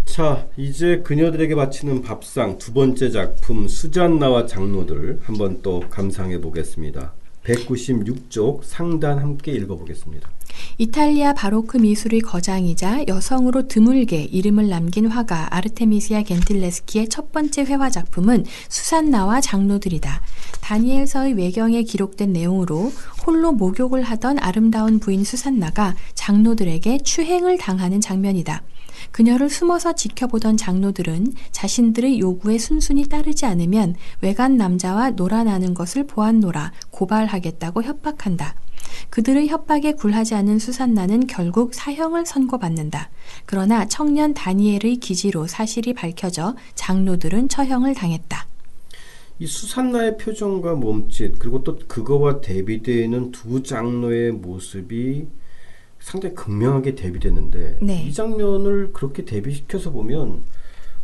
자, 0.05 0.46
이제 0.59 1.00
그녀들에게 1.02 1.55
바치는 1.55 2.02
밥상 2.02 2.59
두 2.59 2.74
번째 2.74 3.11
작품 3.11 3.66
수잔나와 3.66 4.46
장로들 4.46 5.20
한번 5.22 5.62
또 5.62 5.81
감상해 5.88 6.38
보겠습니다. 6.38 7.14
196쪽 7.44 8.62
상단 8.62 9.18
함께 9.20 9.52
읽어보겠습니다. 9.52 10.28
이탈리아 10.78 11.35
바로크 11.35 11.76
미술의 11.76 12.20
거장이자 12.20 13.06
여성으로 13.06 13.68
드물게 13.68 14.22
이름을 14.24 14.68
남긴 14.68 15.06
화가 15.06 15.54
아르테미시아 15.54 16.22
겐틸레스키의 16.22 17.08
첫 17.08 17.30
번째 17.30 17.64
회화 17.64 17.90
작품은 17.90 18.44
수산나와 18.68 19.40
장로들이다. 19.40 20.22
다니엘서의 20.62 21.35
외경에 21.35 21.82
기록된 21.82 22.32
내용으로 22.32 22.90
홀로 23.26 23.52
목욕을 23.52 24.02
하던 24.02 24.38
아름다운 24.38 24.98
부인 24.98 25.24
수산나가 25.24 25.94
장로들에게 26.14 26.98
추행을 26.98 27.58
당하는 27.58 28.00
장면이다. 28.00 28.62
그녀를 29.11 29.50
숨어서 29.50 29.94
지켜보던 29.94 30.56
장로들은 30.56 31.35
자신들의 31.50 32.18
요구에 32.20 32.58
순순히 32.58 33.08
따르지 33.08 33.44
않으면 33.46 33.94
외간 34.20 34.56
남자와 34.56 35.11
놀아나는 35.11 35.74
것을 35.74 36.06
보았노라 36.06 36.72
고발하겠다고 36.90 37.82
협박한다. 37.82 38.54
그들의 39.11 39.49
협박에 39.49 39.92
굴하지 39.92 40.35
않은 40.35 40.59
수산나는 40.59 41.27
결국 41.27 41.75
사형을 41.75 42.27
선고받는다. 42.27 43.11
그러나 43.47 43.87
청년 43.87 44.35
다니엘의 44.35 44.97
기지로 44.97 45.47
사실이 45.47 45.95
밝혀져 45.95 46.55
장로들은 46.75 47.49
처형을 47.49 47.95
당했다. 47.95 48.47
이 49.38 49.47
수산나의 49.47 50.18
표정과 50.18 50.75
몸짓 50.75 51.38
그리고 51.38 51.64
또 51.64 51.79
그거와 51.88 52.40
대비되는 52.40 53.33
두 53.33 53.62
장로의 53.62 54.33
모습이 54.33 55.27
상당히 55.99 56.35
극명하게 56.35 56.95
대비되는데 56.95 57.79
네. 57.81 58.05
이 58.07 58.12
장면을 58.12 58.92
그렇게 58.92 59.25
대비시켜서 59.25 59.90
보면 59.90 60.42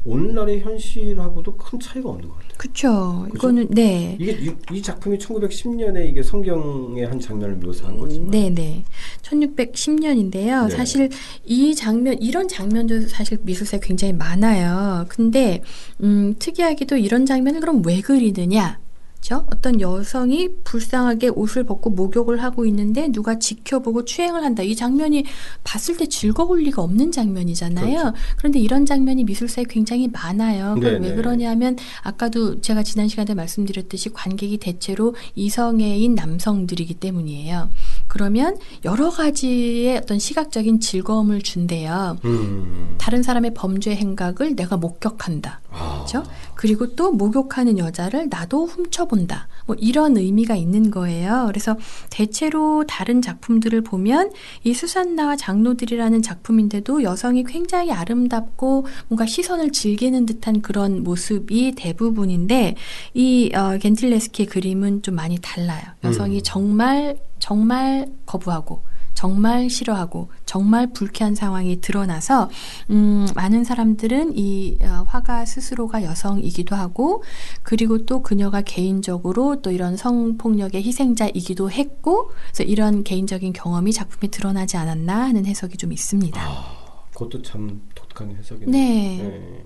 오늘날의 0.09 0.61
현실하고도 0.61 1.57
큰 1.57 1.79
차이가 1.79 2.09
없는 2.09 2.29
것 2.29 2.35
같아요. 2.35 2.49
그쵸. 2.57 3.27
그죠? 3.27 3.37
이거는, 3.37 3.69
네. 3.71 4.17
이게 4.19 4.33
이, 4.33 4.51
이 4.73 4.83
작품이 4.83 5.19
1910년에 5.19 6.09
이게 6.09 6.23
성경의 6.23 7.07
한 7.07 7.21
장면을 7.21 7.57
묘사한 7.57 7.99
거지만 7.99 8.31
네 8.31 8.51
네. 8.51 8.85
1610년인데요. 9.23 10.69
네. 10.69 10.77
사실 10.77 11.11
이 11.45 11.75
장면, 11.75 12.17
이런 12.21 12.49
장면도 12.49 13.09
사실 13.09 13.39
미술사에 13.43 13.81
굉장히 13.83 14.15
많아요. 14.15 15.05
근데, 15.09 15.63
음, 16.03 16.35
특이하게도 16.39 16.97
이런 16.97 17.27
장면을 17.27 17.61
그럼 17.61 17.83
왜 17.85 18.01
그리느냐? 18.01 18.79
그죠? 19.21 19.45
어떤 19.53 19.81
여성이 19.81 20.49
불쌍하게 20.65 21.29
옷을 21.29 21.65
벗고 21.65 21.91
목욕을 21.91 22.43
하고 22.43 22.65
있는데 22.67 23.09
누가 23.09 23.39
지켜보고 23.39 24.05
추행을 24.05 24.45
한다. 24.45 24.63
이 24.63 24.75
장면이 24.77 25.25
봤을 25.65 25.97
때 25.97 26.07
즐거울 26.07 26.63
리가 26.63 26.83
없는 26.83 27.13
장면이잖아요. 27.13 27.99
그렇죠. 27.99 28.15
그런데 28.37 28.59
이런 28.61 28.87
장면이 28.87 29.25
미술사에 29.25 29.65
굉장히 29.69 30.09
많아요. 30.09 30.75
그걸 30.75 30.95
네네. 30.95 31.09
왜 31.09 31.15
그러냐면 31.15 31.77
아까도 32.03 32.61
제가 32.61 32.83
지난 32.83 33.09
시간에 33.09 33.35
말씀드렸듯이 33.35 34.11
관객이 34.11 34.59
대체로 34.59 35.15
이성애인 35.35 36.15
남성들이기 36.15 36.95
때문이에요. 36.95 37.71
그러면 38.09 38.57
여러 38.85 39.11
가지의 39.11 39.99
어떤 39.99 40.19
시각적인 40.19 40.81
즐거움을 40.81 41.43
준대요. 41.43 42.19
음. 42.25 42.97
다른 42.99 43.23
사람의 43.23 43.55
범죄 43.55 43.95
행각을 43.95 44.57
내가 44.57 44.77
목격한다. 44.77 45.61
아. 45.71 46.05
그렇죠? 46.09 46.25
그리고 46.55 46.95
또 46.97 47.13
목욕하는 47.13 47.79
여자를 47.79 48.29
나도 48.31 48.67
훔쳐본다. 48.67 49.47
뭐 49.67 49.77
이런 49.79 50.17
의미가 50.17 50.57
있는 50.57 50.91
거예요. 50.91 51.45
그래서 51.47 51.77
대체로 52.11 52.85
다른 52.89 53.21
작품들을 53.21 53.83
보면 53.83 54.33
이 54.65 54.73
수산나와 54.73 55.37
장로들이라는 55.37 56.23
작품인데도 56.23 57.03
여성이 57.03 57.45
굉장히 57.45 57.93
아름답고 57.93 58.87
뭔가 59.09 59.27
시선을 59.27 59.73
즐기는 59.73 60.25
듯한 60.27 60.63
그런 60.63 61.05
모습이 61.05 61.75
대부분인데 61.77 62.75
이 63.15 63.53
어, 63.55 63.79
겐틸레스키의 63.79 64.47
그림은 64.49 65.03
좀 65.03 65.15
많이 65.15 65.39
달라요. 65.41 65.83
여성이 66.03 66.39
음. 66.39 66.41
정말 66.43 67.19
정말 67.39 68.09
거부하고 68.27 68.83
정말 69.19 69.69
싫어하고 69.69 70.31
정말 70.47 70.93
불쾌한 70.93 71.35
상황이 71.35 71.81
드러나서 71.81 72.49
음, 72.91 73.27
많은 73.35 73.65
사람들은 73.65 74.39
이 74.39 74.79
어, 74.81 75.03
화가 75.09 75.45
스스로가 75.45 76.05
여성이기도 76.05 76.77
하고 76.77 77.25
그리고 77.65 78.07
또 78.07 78.23
그녀가 78.23 78.61
개인적으로 78.61 79.61
또 79.61 79.73
이런 79.73 79.97
성폭력의 79.97 80.85
희생자이기도 80.85 81.69
했고 81.73 82.31
그래서 82.53 82.63
이런 82.63 83.03
개인적인 83.03 83.55
경험이 83.55 83.93
작품에 83.93 84.31
드러나지 84.31 84.77
않았나 84.77 85.23
하는 85.23 85.47
해석이 85.47 85.79
좀 85.79 85.93
있습니다. 85.93 86.41
아, 86.41 87.05
그것도 87.13 87.43
참 87.43 87.83
독특한 87.97 88.37
해석이네요. 88.37 88.71
네. 88.71 89.65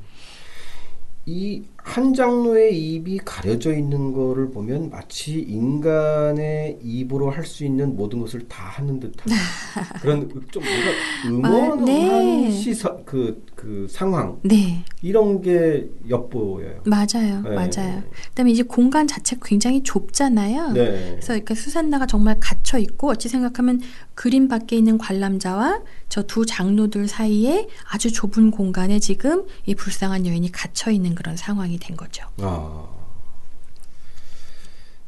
이 1.26 1.62
한 1.82 2.14
장로의 2.14 2.78
입이 2.78 3.18
가려져 3.24 3.74
있는 3.74 4.12
거를 4.12 4.50
보면 4.50 4.90
마치 4.90 5.40
인간의 5.40 6.78
입으로 6.82 7.30
할 7.30 7.42
수 7.42 7.64
있는 7.64 7.96
모든 7.96 8.20
것을 8.20 8.46
다 8.46 8.62
하는 8.64 9.00
듯한 9.00 9.26
그런 10.00 10.28
좀 10.50 10.62
뭔가 11.26 11.74
음원한 11.74 11.84
네. 11.84 12.50
시선 12.50 13.04
그, 13.04 13.44
그 13.56 13.86
상황 13.90 14.38
네, 14.42 14.84
이런 15.02 15.42
게 15.42 15.88
엿보여요. 16.08 16.82
맞아요, 16.86 17.42
네. 17.42 17.50
맞아요. 17.54 18.02
그다음에 18.28 18.52
이제 18.52 18.62
공간 18.62 19.08
자체가 19.08 19.40
굉장히 19.44 19.82
좁잖아요. 19.82 20.70
네. 20.72 21.10
그래서 21.10 21.34
이렇게 21.34 21.54
수산나가 21.54 22.06
정말 22.06 22.38
갇혀 22.38 22.78
있고 22.78 23.08
어찌 23.08 23.28
생각하면 23.28 23.80
그림 24.14 24.46
밖에 24.46 24.76
있는 24.76 24.98
관람자와 24.98 25.80
저 26.08 26.22
두 26.22 26.46
장로들 26.46 27.08
사이에 27.08 27.66
아주 27.90 28.12
좁은 28.12 28.50
공간에 28.52 28.98
지금 29.00 29.44
이 29.66 29.74
불쌍한 29.74 30.26
여인이 30.26 30.52
갇혀 30.52 30.90
있는 30.90 31.14
그런 31.14 31.36
상황 31.36 31.71
이 31.72 31.78
된 31.78 31.96
거죠. 31.96 32.26
아. 32.40 32.87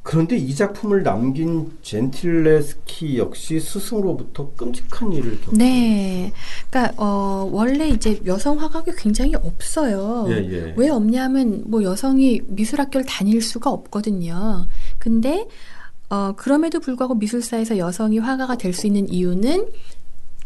그런데 0.03 0.37
이 0.37 0.55
작품을 0.55 1.03
남긴 1.03 1.79
젠틸레스키 1.83 3.17
역시 3.17 3.59
스승으로부터 3.59 4.51
끔찍한 4.55 5.13
일을 5.15 5.41
겪고 5.41 5.57
네, 5.57 6.31
그러니까 6.69 6.93
어, 7.03 7.49
원래 7.51 7.89
이제 7.89 8.21
여성 8.27 8.61
화각이 8.61 8.93
굉장히 8.99 9.35
없어요. 9.35 10.27
예, 10.29 10.35
예. 10.53 10.75
왜 10.77 10.91
없냐면 10.91 11.63
뭐 11.67 11.83
여성이 11.83 12.43
미술학교를 12.49 13.07
다닐 13.07 13.41
수가 13.41 13.71
없거든요. 13.71 14.67
근데 14.99 15.49
어, 16.11 16.33
그럼에도 16.37 16.81
불구하고 16.81 17.15
미술사에서 17.15 17.79
여성이 17.79 18.19
화가가 18.19 18.57
될 18.59 18.75
수 18.75 18.87
있는 18.87 19.09
이유는 19.09 19.69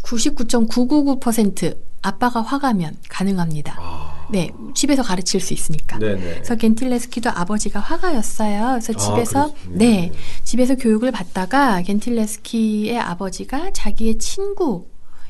99.999% 0.05 1.77
아빠가 2.03 2.43
화가면 2.43 2.97
가능합니다. 3.09 3.77
아. 3.77 4.08
네, 4.31 4.51
집에서 4.75 5.03
가르칠 5.03 5.41
수 5.41 5.55
있으니까. 5.55 5.99
네네. 5.99 6.21
그래서 6.21 6.55
겐틸레스키도 6.57 7.31
아버지가 7.31 7.81
화가였어요. 7.81 8.79
그래서 8.81 8.93
아, 8.93 8.97
집에서 8.97 9.53
그렇군요. 9.53 9.79
네 9.79 10.13
집에서 10.45 10.75
교육을 10.75 11.13
받다가 11.13 11.83
겐틸레스키의 11.83 12.99
아버지가 12.99 13.73
자기의 13.73 14.19
친구 14.19 14.87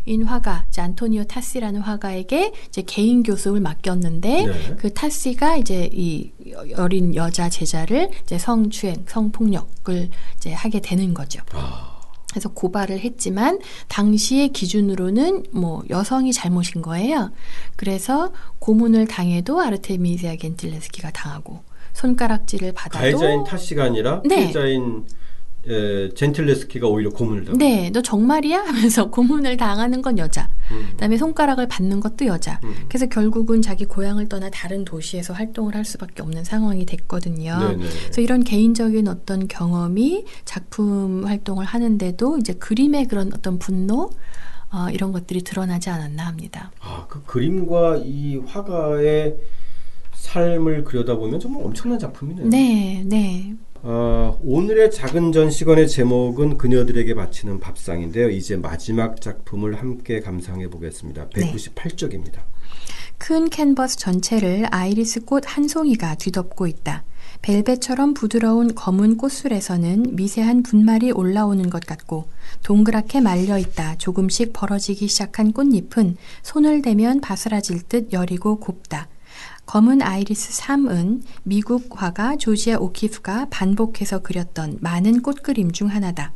인 0.08 0.22
화가 0.22 0.64
이제 0.68 0.80
안토니오 0.80 1.24
타시라는 1.24 1.82
화가에게 1.82 2.52
이제 2.68 2.82
개인 2.86 3.22
교습을 3.22 3.60
맡겼는데 3.60 4.46
네. 4.46 4.76
그 4.78 4.92
타시가 4.94 5.56
이제 5.56 5.90
이 5.92 6.32
어린 6.76 7.14
여자 7.14 7.50
제자를 7.50 8.10
이제 8.22 8.38
성추행, 8.38 9.04
성폭력을 9.06 10.08
이제 10.36 10.52
하게 10.54 10.80
되는 10.80 11.12
거죠. 11.12 11.42
아. 11.52 11.87
그래서 12.38 12.50
고발을 12.50 13.00
했지만 13.00 13.58
당시의 13.88 14.50
기준으로는 14.50 15.46
뭐 15.50 15.82
여성이 15.90 16.32
잘못인 16.32 16.82
거예요. 16.82 17.32
그래서 17.74 18.32
고문을 18.60 19.08
당해도 19.08 19.60
아르테미시아 19.60 20.36
겐틸레스키가 20.36 21.10
당하고 21.10 21.62
손가락질을 21.94 22.74
받아도 22.74 22.98
가해자인 22.98 23.42
타시가 23.42 23.82
아니라 23.82 24.22
네. 24.24 24.36
피해자인 24.36 25.04
에, 25.68 26.08
젠틸레스키가 26.14 26.86
오히려 26.88 27.10
고문을 27.10 27.44
당하고 27.44 27.58
네, 27.58 27.90
너 27.90 28.00
정말이야? 28.00 28.60
하면서 28.60 29.10
고문을 29.10 29.56
당하는 29.56 30.00
건 30.02 30.18
여자. 30.18 30.48
음. 30.70 30.88
그다음에 30.92 31.16
손가락을 31.18 31.68
받는 31.68 32.00
것도 32.00 32.26
여자. 32.26 32.58
음. 32.64 32.74
그래서 32.88 33.06
결국은 33.06 33.60
자기 33.60 33.84
고향을 33.84 34.28
떠나 34.28 34.50
다른 34.50 34.84
도시에서 34.84 35.34
활동을 35.34 35.74
할 35.74 35.84
수밖에 35.84 36.22
없는 36.22 36.44
상황이 36.44 36.86
됐거든요. 36.86 37.58
네네. 37.58 37.88
그래서 38.02 38.20
이런 38.20 38.42
개인적인 38.44 39.08
어떤 39.08 39.46
경험이 39.46 40.24
작품 40.44 41.26
활동을 41.26 41.64
하는데도 41.64 42.38
이제 42.38 42.54
그림의 42.54 43.06
그런 43.06 43.30
어떤 43.34 43.58
분노 43.58 44.10
어, 44.70 44.88
이런 44.90 45.12
것들이 45.12 45.42
드러나지 45.42 45.90
않았나 45.90 46.26
합니다. 46.26 46.70
아, 46.80 47.06
그 47.08 47.22
그림과 47.24 48.02
이 48.04 48.36
화가의 48.46 49.36
삶을 50.12 50.84
그려다 50.84 51.14
보면 51.16 51.40
정말 51.40 51.64
엄청난 51.64 51.98
작품이네요. 51.98 52.48
네, 52.48 53.02
네. 53.06 53.54
아, 53.82 54.36
오늘의 54.42 54.90
작은 54.90 55.32
전시관의 55.32 55.88
제목은 55.88 56.58
그녀들에게 56.58 57.14
바치는 57.14 57.60
밥상인데요. 57.60 58.30
이제 58.30 58.56
마지막 58.56 59.20
작품을 59.20 59.80
함께 59.80 60.20
감상해 60.20 60.68
보겠습니다. 60.68 61.28
네. 61.34 61.52
198쪽입니다. 61.52 62.40
큰 63.18 63.48
캔버스 63.50 63.98
전체를 63.98 64.66
아이리스 64.70 65.24
꽃 65.24 65.46
한 65.46 65.68
송이가 65.68 66.16
뒤덮고 66.16 66.66
있다. 66.66 67.04
벨벳처럼 67.42 68.14
부드러운 68.14 68.74
검은 68.74 69.16
꽃술에서는 69.16 70.16
미세한 70.16 70.62
분말이 70.62 71.12
올라오는 71.12 71.70
것 71.70 71.84
같고 71.86 72.28
동그랗게 72.64 73.20
말려 73.20 73.58
있다 73.58 73.96
조금씩 73.96 74.52
벌어지기 74.52 75.06
시작한 75.06 75.52
꽃잎은 75.52 76.16
손을 76.42 76.82
대면 76.82 77.20
바스라질 77.20 77.82
듯 77.82 78.12
여리고 78.12 78.58
곱다. 78.58 79.08
검은 79.68 80.00
아이리스 80.00 80.62
3은 80.62 81.20
미국 81.42 82.02
화가 82.02 82.36
조지아 82.36 82.78
오키프가 82.78 83.48
반복해서 83.50 84.20
그렸던 84.20 84.78
많은 84.80 85.20
꽃 85.20 85.42
그림 85.42 85.72
중 85.72 85.88
하나다. 85.88 86.32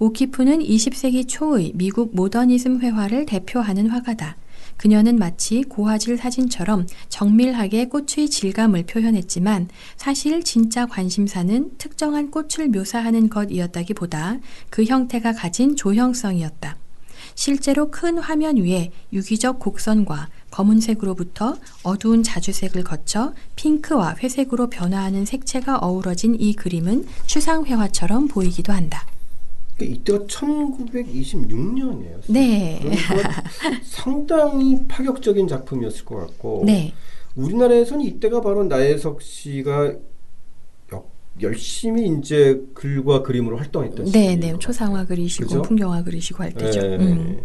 오키프는 0.00 0.58
20세기 0.58 1.28
초의 1.28 1.70
미국 1.76 2.16
모더니즘 2.16 2.80
회화를 2.80 3.24
대표하는 3.24 3.88
화가다. 3.88 4.36
그녀는 4.78 5.16
마치 5.16 5.62
고화질 5.62 6.18
사진처럼 6.18 6.88
정밀하게 7.08 7.84
꽃의 7.86 8.30
질감을 8.30 8.86
표현했지만 8.86 9.68
사실 9.96 10.42
진짜 10.42 10.86
관심사는 10.86 11.70
특정한 11.78 12.32
꽃을 12.32 12.70
묘사하는 12.70 13.28
것이었다기보다 13.28 14.38
그 14.70 14.82
형태가 14.82 15.34
가진 15.34 15.76
조형성이었다. 15.76 16.78
실제로 17.36 17.90
큰 17.90 18.18
화면 18.18 18.56
위에 18.56 18.90
유기적 19.12 19.60
곡선과 19.60 20.30
검은색으로부터 20.56 21.56
어두운 21.82 22.22
자주색을 22.22 22.82
거쳐 22.82 23.34
핑크와 23.56 24.16
회색으로 24.22 24.70
변화하는 24.70 25.26
색채가 25.26 25.78
어우러진 25.78 26.34
이 26.40 26.54
그림은 26.54 27.06
추상회화처럼 27.26 28.28
보이기도 28.28 28.72
한다. 28.72 29.06
이때가 29.78 30.24
1926년이에요. 30.24 32.20
네. 32.28 32.78
그러니까 32.82 33.42
상당히 33.84 34.80
파격적인 34.88 35.46
작품이었을 35.46 36.06
것 36.06 36.16
같고 36.16 36.62
네. 36.64 36.94
우리나라에서는 37.34 38.02
이때가 38.06 38.40
바로 38.40 38.64
나혜석 38.64 39.20
씨가 39.20 39.86
역- 39.88 40.15
열심히 41.42 42.08
이제 42.18 42.60
글과 42.74 43.22
그림으로 43.22 43.58
활동했던 43.58 44.12
네, 44.12 44.36
네. 44.36 44.52
것 44.52 44.60
초상화. 44.60 45.04
그리시고 45.04 45.46
그죠? 45.46 45.62
풍경화 45.62 46.02
그리시고 46.02 46.42
할 46.42 46.52
때죠. 46.52 46.80
네. 46.80 46.96
음. 46.96 47.40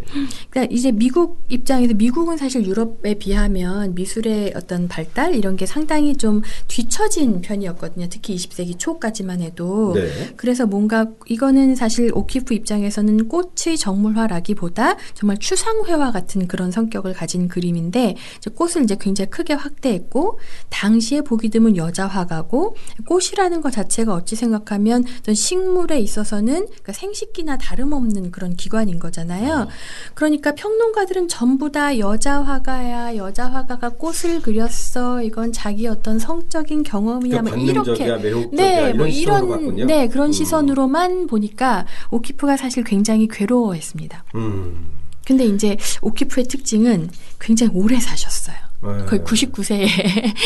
그러니까 0.50 0.74
이제 0.74 0.92
미국 0.92 1.42
입장에서 1.50 1.94
미국은 1.94 2.38
사실 2.38 2.66
유럽에 2.66 3.16
비하면 3.16 3.94
미술의 3.96 4.54
어떤 4.56 4.88
발달 4.88 5.36
이런 5.36 5.58
게 5.58 5.66
상당히 5.66 6.16
좀 6.16 6.42
뒤처진 6.68 7.42
편이었거든요. 7.42 8.08
특히 8.10 8.36
20세기 8.36 8.80
초까지만 8.80 9.42
해도. 9.42 9.94
네. 9.94 10.34
그래서 10.38 10.66
뭔가 10.66 11.08
이거는 11.28 11.76
사실 11.76 12.12
오키프 12.14 12.54
입장에서는 12.54 13.28
꽃의 13.28 13.78
정물화라기보다 13.78 14.96
정말 15.14 15.38
추상회화 15.38 16.12
같은 16.12 16.48
그런 16.48 16.72
성격을 16.72 17.14
가진 17.14 17.50
그림인데 17.50 18.16
이제 18.38 18.50
꽃을 18.50 18.84
이제 18.84 18.96
굉장히 19.00 19.30
크게 19.30 19.54
확대했고 19.54 20.40
당시에 20.70 21.22
보기 21.22 21.50
드문 21.50 21.76
여자 21.76 22.08
화가고 22.08 22.76
꽃이라는 23.06 23.62
것 23.62 23.72
자체가 23.84 24.14
어찌 24.14 24.36
생각하면 24.36 25.04
어떤 25.20 25.36
식물에 25.36 26.00
있어서는 26.00 26.66
그러니까 26.68 26.94
생식기나 26.94 27.58
다름없는 27.58 28.32
그런 28.32 28.56
기관인 28.56 29.00
거잖아요. 29.00 29.68
그러니까 30.14 30.54
평론가들은 30.56 31.28
전부 31.28 31.72
다 31.72 31.98
여자 32.00 32.42
화가야, 32.42 33.16
여자 33.16 33.48
화가가 33.48 33.90
꽃을 33.90 34.42
그렸어. 34.42 35.22
이건 35.22 35.52
자기 35.52 35.88
어떤 35.88 36.20
성적인 36.20 36.84
경험이야. 36.84 37.42
그러니까 37.42 37.56
뭐 37.56 37.66
이렇게 37.66 38.06
네, 38.52 38.92
이런 38.92 38.98
뭐 38.98 39.08
이런. 39.08 39.88
네 39.88 40.08
그런 40.08 40.28
음. 40.28 40.32
시선으로만 40.32 41.28
보니까 41.28 41.86
오키프가 42.12 42.58
사실 42.58 42.84
굉장히 42.84 43.28
괴로워했습니다. 43.28 44.26
음. 44.36 44.92
근데 45.26 45.46
이제 45.46 45.78
오키프의 46.02 46.48
특징은 46.48 47.10
굉장히 47.40 47.72
오래 47.76 48.00
사셨어요. 48.00 48.71
거의 48.82 49.22
99세에 49.22 49.86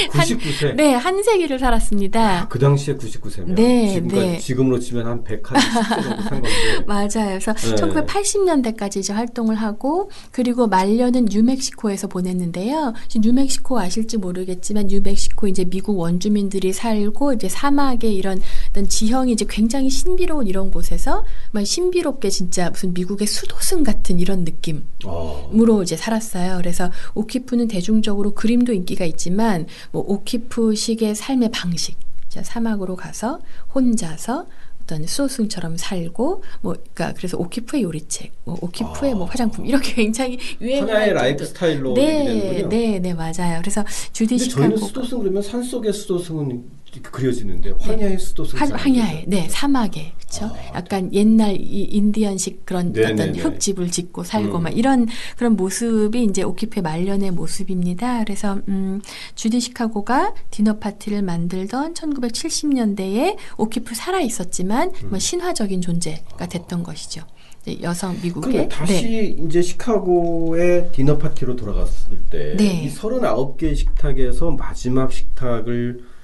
99세. 0.10 0.76
네, 0.76 0.94
한 0.94 1.24
세기를 1.24 1.58
살았습니다. 1.58 2.50
그 2.50 2.60
당시에 2.60 2.96
99세면 2.96 3.56
네, 3.56 3.94
지금 3.94 4.08
네. 4.10 4.38
지금으로 4.38 4.80
치면 4.80 5.08
한 5.08 5.24
100한 5.24 5.42
10세 5.42 6.04
정도 6.04 6.22
산 6.22 6.42
건데. 6.42 6.50
맞아요. 6.86 7.40
그래서 7.40 7.54
네. 7.54 7.76
1980년대까지 7.76 8.98
이제 8.98 9.14
활동을 9.14 9.56
하고 9.56 10.12
그리고 10.32 10.68
말년은 10.68 11.28
뉴멕시코에서 11.32 12.08
보냈는데요. 12.08 12.94
뉴멕시코 13.16 13.80
아실지 13.80 14.18
모르겠지만 14.18 14.88
뉴멕시코 14.88 15.48
이제 15.48 15.64
미국 15.64 15.98
원주민들이 15.98 16.74
살고 16.74 17.34
이제 17.34 17.48
사막의 17.48 18.14
이런 18.14 18.42
어떤 18.70 18.90
지형이 18.90 19.32
이제 19.32 19.46
굉장히 19.48 19.90
신비로운 19.90 20.48
이런 20.48 20.72
곳에서 20.72 21.24
막 21.52 21.66
신비롭게 21.66 22.30
진짜 22.30 22.70
무슨 22.70 22.94
미국의 22.94 23.28
수도승 23.28 23.84
같은 23.84 24.20
이런 24.20 24.44
느낌. 24.44 24.86
어. 25.06 25.50
으로 25.56 25.84
이제 25.84 25.96
살았어요. 25.96 26.58
그래서 26.58 26.92
오키프는 27.14 27.70
대중적으로 27.70 28.25
그림도 28.32 28.74
인기가 28.74 29.06
있지만 29.06 29.68
뭐 29.92 30.04
오키프식의 30.08 31.16
삶의 31.16 31.50
방식, 31.52 31.96
자, 32.30 32.42
사막으로 32.44 32.96
가서 32.96 33.40
혼자서 33.74 34.46
어떤 34.84 35.06
수도승처럼 35.08 35.78
살고 35.78 36.44
뭐 36.62 36.74
그러니까 36.94 37.14
그래서 37.18 37.38
오키프의 37.38 37.82
요리책, 37.84 38.32
뭐 38.46 38.56
오키프의 38.62 39.16
뭐 39.16 39.26
아. 39.26 39.30
화장품 39.32 39.66
이렇게 39.66 39.94
굉장히 39.94 40.38
유행을 40.62 40.90
하나의 40.90 41.08
할 41.08 41.14
라이프 41.16 41.38
정도- 41.40 41.50
스타일로 41.54 41.94
네. 41.96 42.66
네, 42.70 43.00
네, 43.00 43.14
맞아요. 43.16 43.60
그래서 43.62 43.84
주디 44.14 44.38
근데 44.38 44.50
저희는 44.50 44.76
시카고 44.78 44.88
수도승 44.88 45.20
그러면 45.20 45.42
산 45.42 45.64
속의 45.64 45.92
수도승은 45.92 46.64
그려지는데 47.02 47.74
황야의. 47.80 48.18
네. 48.18 48.58
한- 48.58 48.72
황야에, 48.72 49.26
네, 49.28 49.48
사막에, 49.50 50.14
그렇죠. 50.18 50.46
아, 50.46 50.78
약간 50.78 51.14
옛날 51.14 51.56
이 51.60 51.84
인디언식 51.84 52.66
그런 52.66 52.92
네네네. 52.92 53.14
어떤 53.32 53.36
흙집을 53.54 53.92
짓고 53.92 54.24
살고 54.24 54.58
음. 54.58 54.64
막 54.64 54.78
이런 54.78 55.08
그런 55.38 55.56
모습이 55.56 56.24
이제 56.24 56.44
오키프 56.44 56.82
말년의 56.82 57.32
모습입니다. 57.32 58.24
그래서 58.24 58.60
음, 58.68 59.02
주디 59.36 59.60
시카고가 59.60 60.34
디너 60.52 60.78
파티를 60.80 61.22
만들던 61.22 61.94
1970년대에 61.94 63.36
오키프 63.58 63.96
살아 63.96 64.20
있었지만 64.22 64.92
음. 65.04 65.10
뭐 65.10 65.20
신화적인 65.20 65.82
존재가 65.82 66.48
됐던 66.48 66.84
것이죠. 66.84 67.22
이제 67.66 67.80
여성 67.82 68.16
미국의 68.22 68.70
다시 68.70 68.94
네. 69.04 69.36
이제 69.46 69.62
시카고의 69.62 70.92
디너 70.92 71.18
파티로 71.18 71.56
돌아갔을 71.56 72.20
때 72.30 72.56
네. 72.58 72.84
이 72.86 72.90
39개 72.94 73.76
식탁에서 73.76 74.52
마지막 74.52 75.12
식탁을 75.12 76.00
에, 76.00 76.15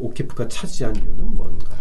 오키프가 0.00 0.48
차지한 0.48 0.96
이유는 0.96 1.34
뭔가요? 1.34 1.78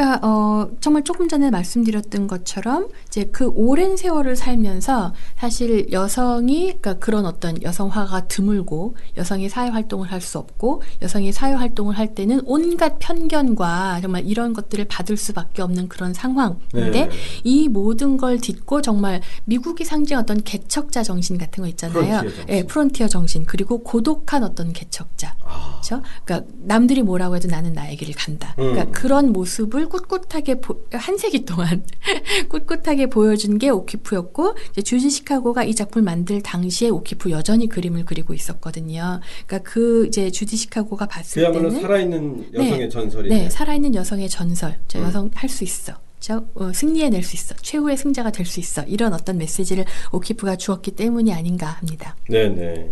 그러니까 0.00 0.26
어, 0.26 0.70
정말 0.80 1.04
조금 1.04 1.28
전에 1.28 1.50
말씀드렸던 1.50 2.26
것처럼 2.26 2.88
이제 3.06 3.24
그 3.30 3.48
오랜 3.54 3.98
세월을 3.98 4.34
살면서 4.34 5.12
사실 5.36 5.92
여성이 5.92 6.68
그러니까 6.68 6.94
그런 6.94 7.26
어떤 7.26 7.62
여성화가 7.62 8.26
드물고 8.28 8.96
여성이 9.18 9.50
사회 9.50 9.68
활동을 9.68 10.10
할 10.10 10.20
수 10.20 10.38
없고 10.38 10.82
여성이 11.00 11.32
사회 11.32 11.54
활동을 11.54 11.96
할 11.96 12.14
때는 12.14 12.42
온갖 12.44 12.98
편견과 12.98 14.00
정말 14.02 14.26
이런 14.26 14.52
것들을 14.52 14.84
받을 14.84 15.16
수밖에 15.16 15.62
없는 15.62 15.88
그런 15.88 16.12
상황인데 16.12 16.90
네. 16.90 17.10
이 17.42 17.68
모든 17.68 18.18
걸 18.18 18.38
딛고 18.38 18.82
정말 18.82 19.22
미국이 19.46 19.84
상징 19.84 20.18
어떤 20.18 20.42
개척자 20.42 21.02
정신 21.02 21.38
같은 21.38 21.62
거 21.62 21.68
있잖아요. 21.68 22.20
프론티어 22.20 22.30
정신. 22.30 22.44
예, 22.50 22.62
프론티어 22.64 23.08
정신 23.08 23.46
그리고 23.46 23.82
고독한 23.82 24.44
어떤 24.44 24.74
개척자. 24.74 25.34
아, 25.42 25.80
그렇죠? 25.80 26.02
그러니까 26.24 26.52
남들이 26.58 27.02
뭐라고 27.02 27.36
해도 27.36 27.48
나는 27.48 27.72
나의 27.72 27.96
길을 27.96 28.14
간다. 28.14 28.52
그러니까 28.56 28.84
음. 28.84 28.92
그런 28.92 29.32
모습을 29.32 29.89
꿋꿋하게 29.90 30.60
보- 30.62 30.86
한 30.92 31.18
세기 31.18 31.44
동안 31.44 31.84
꿋꿋하게 32.48 33.06
보여준 33.10 33.58
게 33.58 33.68
오키프였고 33.68 34.54
이제 34.70 34.80
주디 34.80 35.10
시카고가 35.10 35.64
이 35.64 35.74
작품을 35.74 36.02
만들 36.04 36.40
당시에 36.40 36.88
오키프 36.88 37.30
여전히 37.30 37.68
그림을 37.68 38.06
그리고 38.06 38.32
있었거든요. 38.32 39.20
그러니까 39.46 39.70
그 39.70 40.06
이제 40.06 40.30
주디 40.30 40.56
시카고가 40.56 41.06
봤을 41.06 41.42
그야말로 41.42 41.68
때는 41.68 41.82
살아있는 41.82 42.54
여성의 42.54 42.78
네. 42.78 42.88
전설이네. 42.88 43.36
네, 43.42 43.50
살아있는 43.50 43.94
여성의 43.94 44.28
전설. 44.30 44.78
저 44.88 44.98
음. 44.98 45.04
여성 45.04 45.30
할수 45.34 45.64
있어. 45.64 45.92
저 46.20 46.44
어, 46.54 46.72
승리해낼 46.72 47.22
수 47.22 47.34
있어. 47.36 47.54
최후의 47.56 47.96
승자가 47.96 48.30
될 48.30 48.46
수 48.46 48.60
있어. 48.60 48.82
이런 48.84 49.12
어떤 49.12 49.36
메시지를 49.38 49.84
오키프가 50.12 50.56
주었기 50.56 50.92
때문이 50.92 51.32
아닌가 51.34 51.66
합니다. 51.66 52.16
네네. 52.28 52.90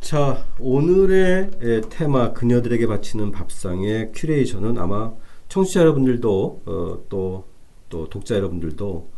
자, 0.00 0.44
오늘의 0.58 1.50
에, 1.62 1.80
테마 1.88 2.34
그녀들에게 2.34 2.86
바치는 2.86 3.30
밥상의 3.30 4.12
큐레이션은 4.14 4.76
아마 4.76 5.12
청취자 5.54 5.80
여러분들도 5.82 6.62
어, 6.66 6.98
또, 7.08 7.44
또 7.88 8.08
독자 8.08 8.34
여러분들도 8.34 9.08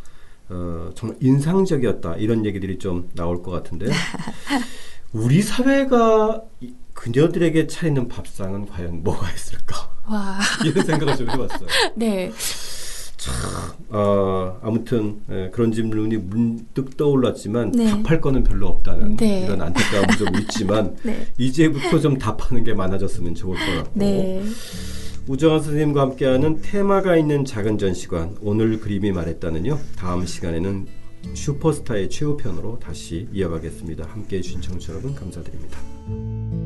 어, 0.51 0.90
정말 0.94 1.16
인상적이었다 1.22 2.16
이런 2.16 2.44
얘기들이 2.44 2.79
좀 2.79 3.09
나올 3.14 3.42
것 3.42 3.51
같은데 3.51 3.87
우리 5.14 5.40
사회가 5.40 6.42
이 6.61 6.75
그녀들에게 6.92 7.66
차리는 7.68 8.09
밥상은 8.09 8.66
과연 8.66 9.03
뭐가 9.03 9.33
있을까 9.33 9.90
와, 10.07 10.38
이런 10.66 10.85
생각을 10.85 11.16
좀 11.16 11.31
해봤어요. 11.31 11.68
네, 11.96 12.31
어, 13.88 14.59
아무튼 14.62 15.22
에, 15.31 15.49
그런 15.51 15.72
질문이 15.72 16.18
문득 16.18 16.99
떠올랐지만 16.99 17.72
네. 17.72 17.87
답할 17.90 18.20
거는 18.20 18.44
별로 18.44 18.68
없다는 18.68 19.16
네. 19.16 19.44
이런 19.46 19.62
안타까움이 19.62 20.18
좀 20.18 20.29
있지만 20.42 20.96
네, 21.03 21.27
이제부터 21.38 21.99
좀 21.99 22.18
답하는 22.18 22.62
게 22.62 22.75
많아졌으면 22.75 23.35
좋을 23.35 23.59
것 23.59 23.64
같고 23.85 23.90
네. 23.94 24.42
우정환 25.29 25.61
선생님과 25.61 26.01
함께하는 26.03 26.61
테마가 26.62 27.17
있는 27.17 27.45
작은 27.45 27.79
전시관 27.79 28.37
오늘 28.41 28.79
그림이 28.79 29.11
말했다는요 29.12 29.79
다음 29.97 30.25
시간에는 30.25 30.87
슈퍼스타의 31.35 32.09
최후편으로 32.09 32.79
다시 32.79 33.27
이어가겠습니다. 33.33 34.07
함께해 34.07 34.41
주신 34.41 34.61
청취자 34.61 34.93
여러분 34.93 35.15
감사드립니다 35.15 36.66